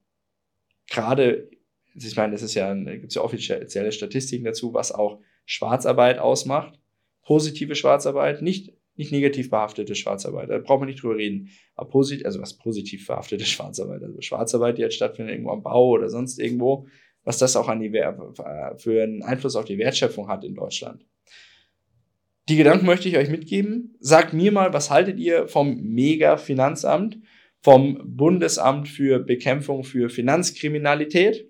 gerade 0.88 1.50
ich 1.94 2.16
meine, 2.16 2.34
ist 2.34 2.54
ja, 2.54 2.74
gibt 2.74 3.08
es 3.08 3.16
ja 3.16 3.24
offizielle 3.24 3.92
Statistiken 3.92 4.46
dazu, 4.46 4.74
was 4.74 4.94
auch 4.94 5.20
Schwarzarbeit 5.46 6.18
ausmacht. 6.18 6.80
Positive 7.24 7.76
Schwarzarbeit, 7.76 8.42
nicht, 8.42 8.72
nicht 8.96 9.12
negativ 9.12 9.50
behaftete 9.50 9.96
Schwarzarbeit. 9.96 10.50
Da 10.50 10.60
braucht 10.60 10.80
man 10.80 10.88
nicht 10.88 11.04
drüber 11.04 11.18
reden. 11.18 11.50
Aber 11.76 11.90
positiv, 11.90 12.26
also 12.26 12.40
was 12.40 12.58
positiv 12.58 13.06
behaftete 13.06 13.44
Schwarzarbeit, 13.44 14.02
also 14.02 14.22
Schwarzarbeit, 14.22 14.78
die 14.78 14.84
jetzt 14.84 14.96
stattfindet 14.96 15.34
irgendwo 15.34 15.52
am 15.52 15.62
Bau 15.62 15.90
oder 15.90 16.08
sonst 16.08 16.40
irgendwo, 16.40 16.88
was 17.26 17.38
das 17.38 17.58
auch 17.58 17.68
an 17.68 17.82
die, 17.82 17.90
für 17.90 19.04
einen 19.04 19.24
Einfluss 19.24 19.58
auf 19.58 19.66
die 19.66 19.78
Wertschöpfung 19.78 20.30
hat 20.30 20.46
in 20.46 20.56
Deutschland. 20.56 21.06
Die 22.50 22.58
Gedanken 22.58 22.88
möchte 22.88 23.08
ich 23.08 23.16
euch 23.16 23.30
mitgeben. 23.30 23.96
Sagt 24.00 24.34
mir 24.34 24.52
mal, 24.52 24.74
was 24.74 24.90
haltet 24.90 25.20
ihr 25.20 25.48
vom 25.48 25.80
Mega-Finanzamt, 25.82 27.20
vom 27.62 28.02
Bundesamt 28.04 28.88
für 28.88 29.20
Bekämpfung 29.20 29.84
für 29.84 30.10
Finanzkriminalität? 30.10 31.48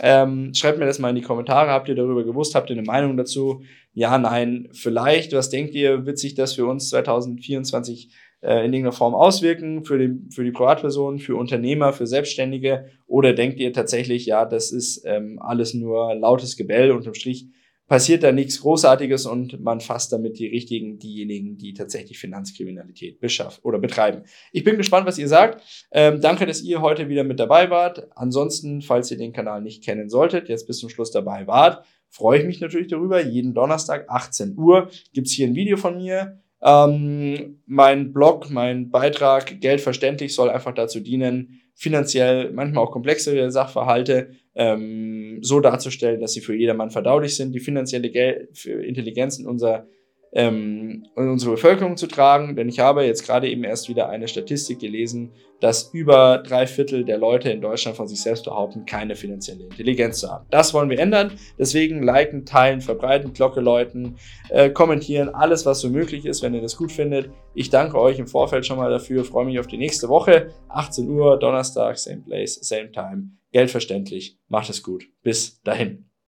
Ähm, 0.00 0.52
schreibt 0.52 0.80
mir 0.80 0.86
das 0.86 0.98
mal 0.98 1.10
in 1.10 1.14
die 1.14 1.22
Kommentare. 1.22 1.70
Habt 1.70 1.88
ihr 1.88 1.94
darüber 1.94 2.24
gewusst? 2.24 2.56
Habt 2.56 2.70
ihr 2.70 2.76
eine 2.76 2.84
Meinung 2.84 3.16
dazu? 3.16 3.62
Ja, 3.92 4.18
nein, 4.18 4.68
vielleicht. 4.72 5.32
Was 5.32 5.48
denkt 5.48 5.76
ihr, 5.76 6.06
wird 6.06 6.18
sich 6.18 6.34
das 6.34 6.54
für 6.54 6.66
uns 6.66 6.88
2024 6.88 8.10
äh, 8.40 8.64
in 8.64 8.72
irgendeiner 8.72 8.90
Form 8.90 9.14
auswirken? 9.14 9.84
Für 9.84 9.96
die, 9.96 10.28
für 10.34 10.42
die 10.42 10.50
Privatpersonen, 10.50 11.20
für 11.20 11.36
Unternehmer, 11.36 11.92
für 11.92 12.08
Selbstständige? 12.08 12.86
Oder 13.06 13.32
denkt 13.32 13.60
ihr 13.60 13.72
tatsächlich, 13.72 14.26
ja, 14.26 14.44
das 14.44 14.72
ist 14.72 15.04
ähm, 15.06 15.38
alles 15.40 15.72
nur 15.72 16.16
lautes 16.16 16.56
Gebell 16.56 16.90
unterm 16.90 17.14
Strich? 17.14 17.46
Passiert 17.92 18.22
da 18.22 18.32
nichts 18.32 18.62
Großartiges 18.62 19.26
und 19.26 19.60
man 19.60 19.82
fasst 19.82 20.14
damit 20.14 20.38
die 20.38 20.46
richtigen, 20.46 20.98
diejenigen, 20.98 21.58
die 21.58 21.74
tatsächlich 21.74 22.18
Finanzkriminalität 22.18 23.20
beschaffen 23.20 23.60
oder 23.64 23.78
betreiben. 23.78 24.22
Ich 24.50 24.64
bin 24.64 24.78
gespannt, 24.78 25.06
was 25.06 25.18
ihr 25.18 25.28
sagt. 25.28 25.62
Ähm, 25.90 26.22
danke, 26.22 26.46
dass 26.46 26.62
ihr 26.62 26.80
heute 26.80 27.10
wieder 27.10 27.22
mit 27.22 27.38
dabei 27.38 27.68
wart. 27.68 28.08
Ansonsten, 28.16 28.80
falls 28.80 29.10
ihr 29.10 29.18
den 29.18 29.34
Kanal 29.34 29.60
nicht 29.60 29.84
kennen 29.84 30.08
solltet, 30.08 30.48
jetzt 30.48 30.66
bis 30.66 30.78
zum 30.78 30.88
Schluss 30.88 31.10
dabei 31.10 31.46
wart, 31.46 31.84
freue 32.08 32.38
ich 32.38 32.46
mich 32.46 32.62
natürlich 32.62 32.88
darüber. 32.88 33.20
Jeden 33.22 33.52
Donnerstag, 33.52 34.06
18 34.08 34.56
Uhr, 34.56 34.88
gibt's 35.12 35.32
hier 35.32 35.46
ein 35.46 35.54
Video 35.54 35.76
von 35.76 35.98
mir. 35.98 36.40
Ähm, 36.62 37.60
mein 37.66 38.14
Blog, 38.14 38.48
mein 38.48 38.88
Beitrag, 38.88 39.60
Geld 39.60 39.82
verständlich, 39.82 40.34
soll 40.34 40.48
einfach 40.48 40.72
dazu 40.72 40.98
dienen, 40.98 41.60
finanziell 41.74 42.52
manchmal 42.52 42.84
auch 42.84 42.92
komplexere 42.92 43.50
Sachverhalte 43.50 44.30
ähm, 44.54 45.38
so 45.42 45.60
darzustellen, 45.60 46.20
dass 46.20 46.32
sie 46.32 46.40
für 46.40 46.54
jedermann 46.54 46.90
verdaulich 46.90 47.36
sind, 47.36 47.52
die 47.52 47.60
finanzielle 47.60 48.10
Gel 48.10 48.48
Intelligenz 48.64 49.38
in 49.38 49.46
unser 49.46 49.86
ähm, 50.32 51.06
unsere 51.14 51.52
Bevölkerung 51.52 51.96
zu 51.96 52.06
tragen. 52.06 52.56
Denn 52.56 52.68
ich 52.68 52.78
habe 52.78 53.04
jetzt 53.04 53.24
gerade 53.24 53.48
eben 53.48 53.64
erst 53.64 53.88
wieder 53.88 54.08
eine 54.08 54.28
Statistik 54.28 54.80
gelesen, 54.80 55.32
dass 55.60 55.92
über 55.92 56.38
drei 56.38 56.66
Viertel 56.66 57.04
der 57.04 57.18
Leute 57.18 57.50
in 57.50 57.60
Deutschland 57.60 57.96
von 57.96 58.08
sich 58.08 58.20
selbst 58.20 58.44
behaupten, 58.44 58.84
keine 58.84 59.14
finanzielle 59.14 59.64
Intelligenz 59.64 60.18
zu 60.18 60.28
haben. 60.28 60.46
Das 60.50 60.74
wollen 60.74 60.90
wir 60.90 60.98
ändern. 60.98 61.32
Deswegen 61.58 62.02
liken, 62.02 62.44
teilen, 62.44 62.80
verbreiten, 62.80 63.32
Glocke 63.32 63.60
läuten, 63.60 64.16
äh, 64.48 64.70
kommentieren, 64.70 65.28
alles, 65.28 65.64
was 65.64 65.80
so 65.80 65.88
möglich 65.88 66.26
ist, 66.26 66.42
wenn 66.42 66.54
ihr 66.54 66.62
das 66.62 66.76
gut 66.76 66.90
findet. 66.90 67.30
Ich 67.54 67.70
danke 67.70 68.00
euch 68.00 68.18
im 68.18 68.26
Vorfeld 68.26 68.66
schon 68.66 68.78
mal 68.78 68.90
dafür, 68.90 69.24
freue 69.24 69.44
mich 69.44 69.60
auf 69.60 69.68
die 69.68 69.78
nächste 69.78 70.08
Woche. 70.08 70.48
18 70.68 71.08
Uhr, 71.08 71.38
Donnerstag, 71.38 71.98
same 71.98 72.22
place, 72.22 72.58
same 72.62 72.90
time. 72.90 73.30
Geldverständlich. 73.52 74.38
Macht 74.48 74.70
es 74.70 74.82
gut. 74.82 75.04
Bis 75.22 75.60
dahin. 75.62 76.11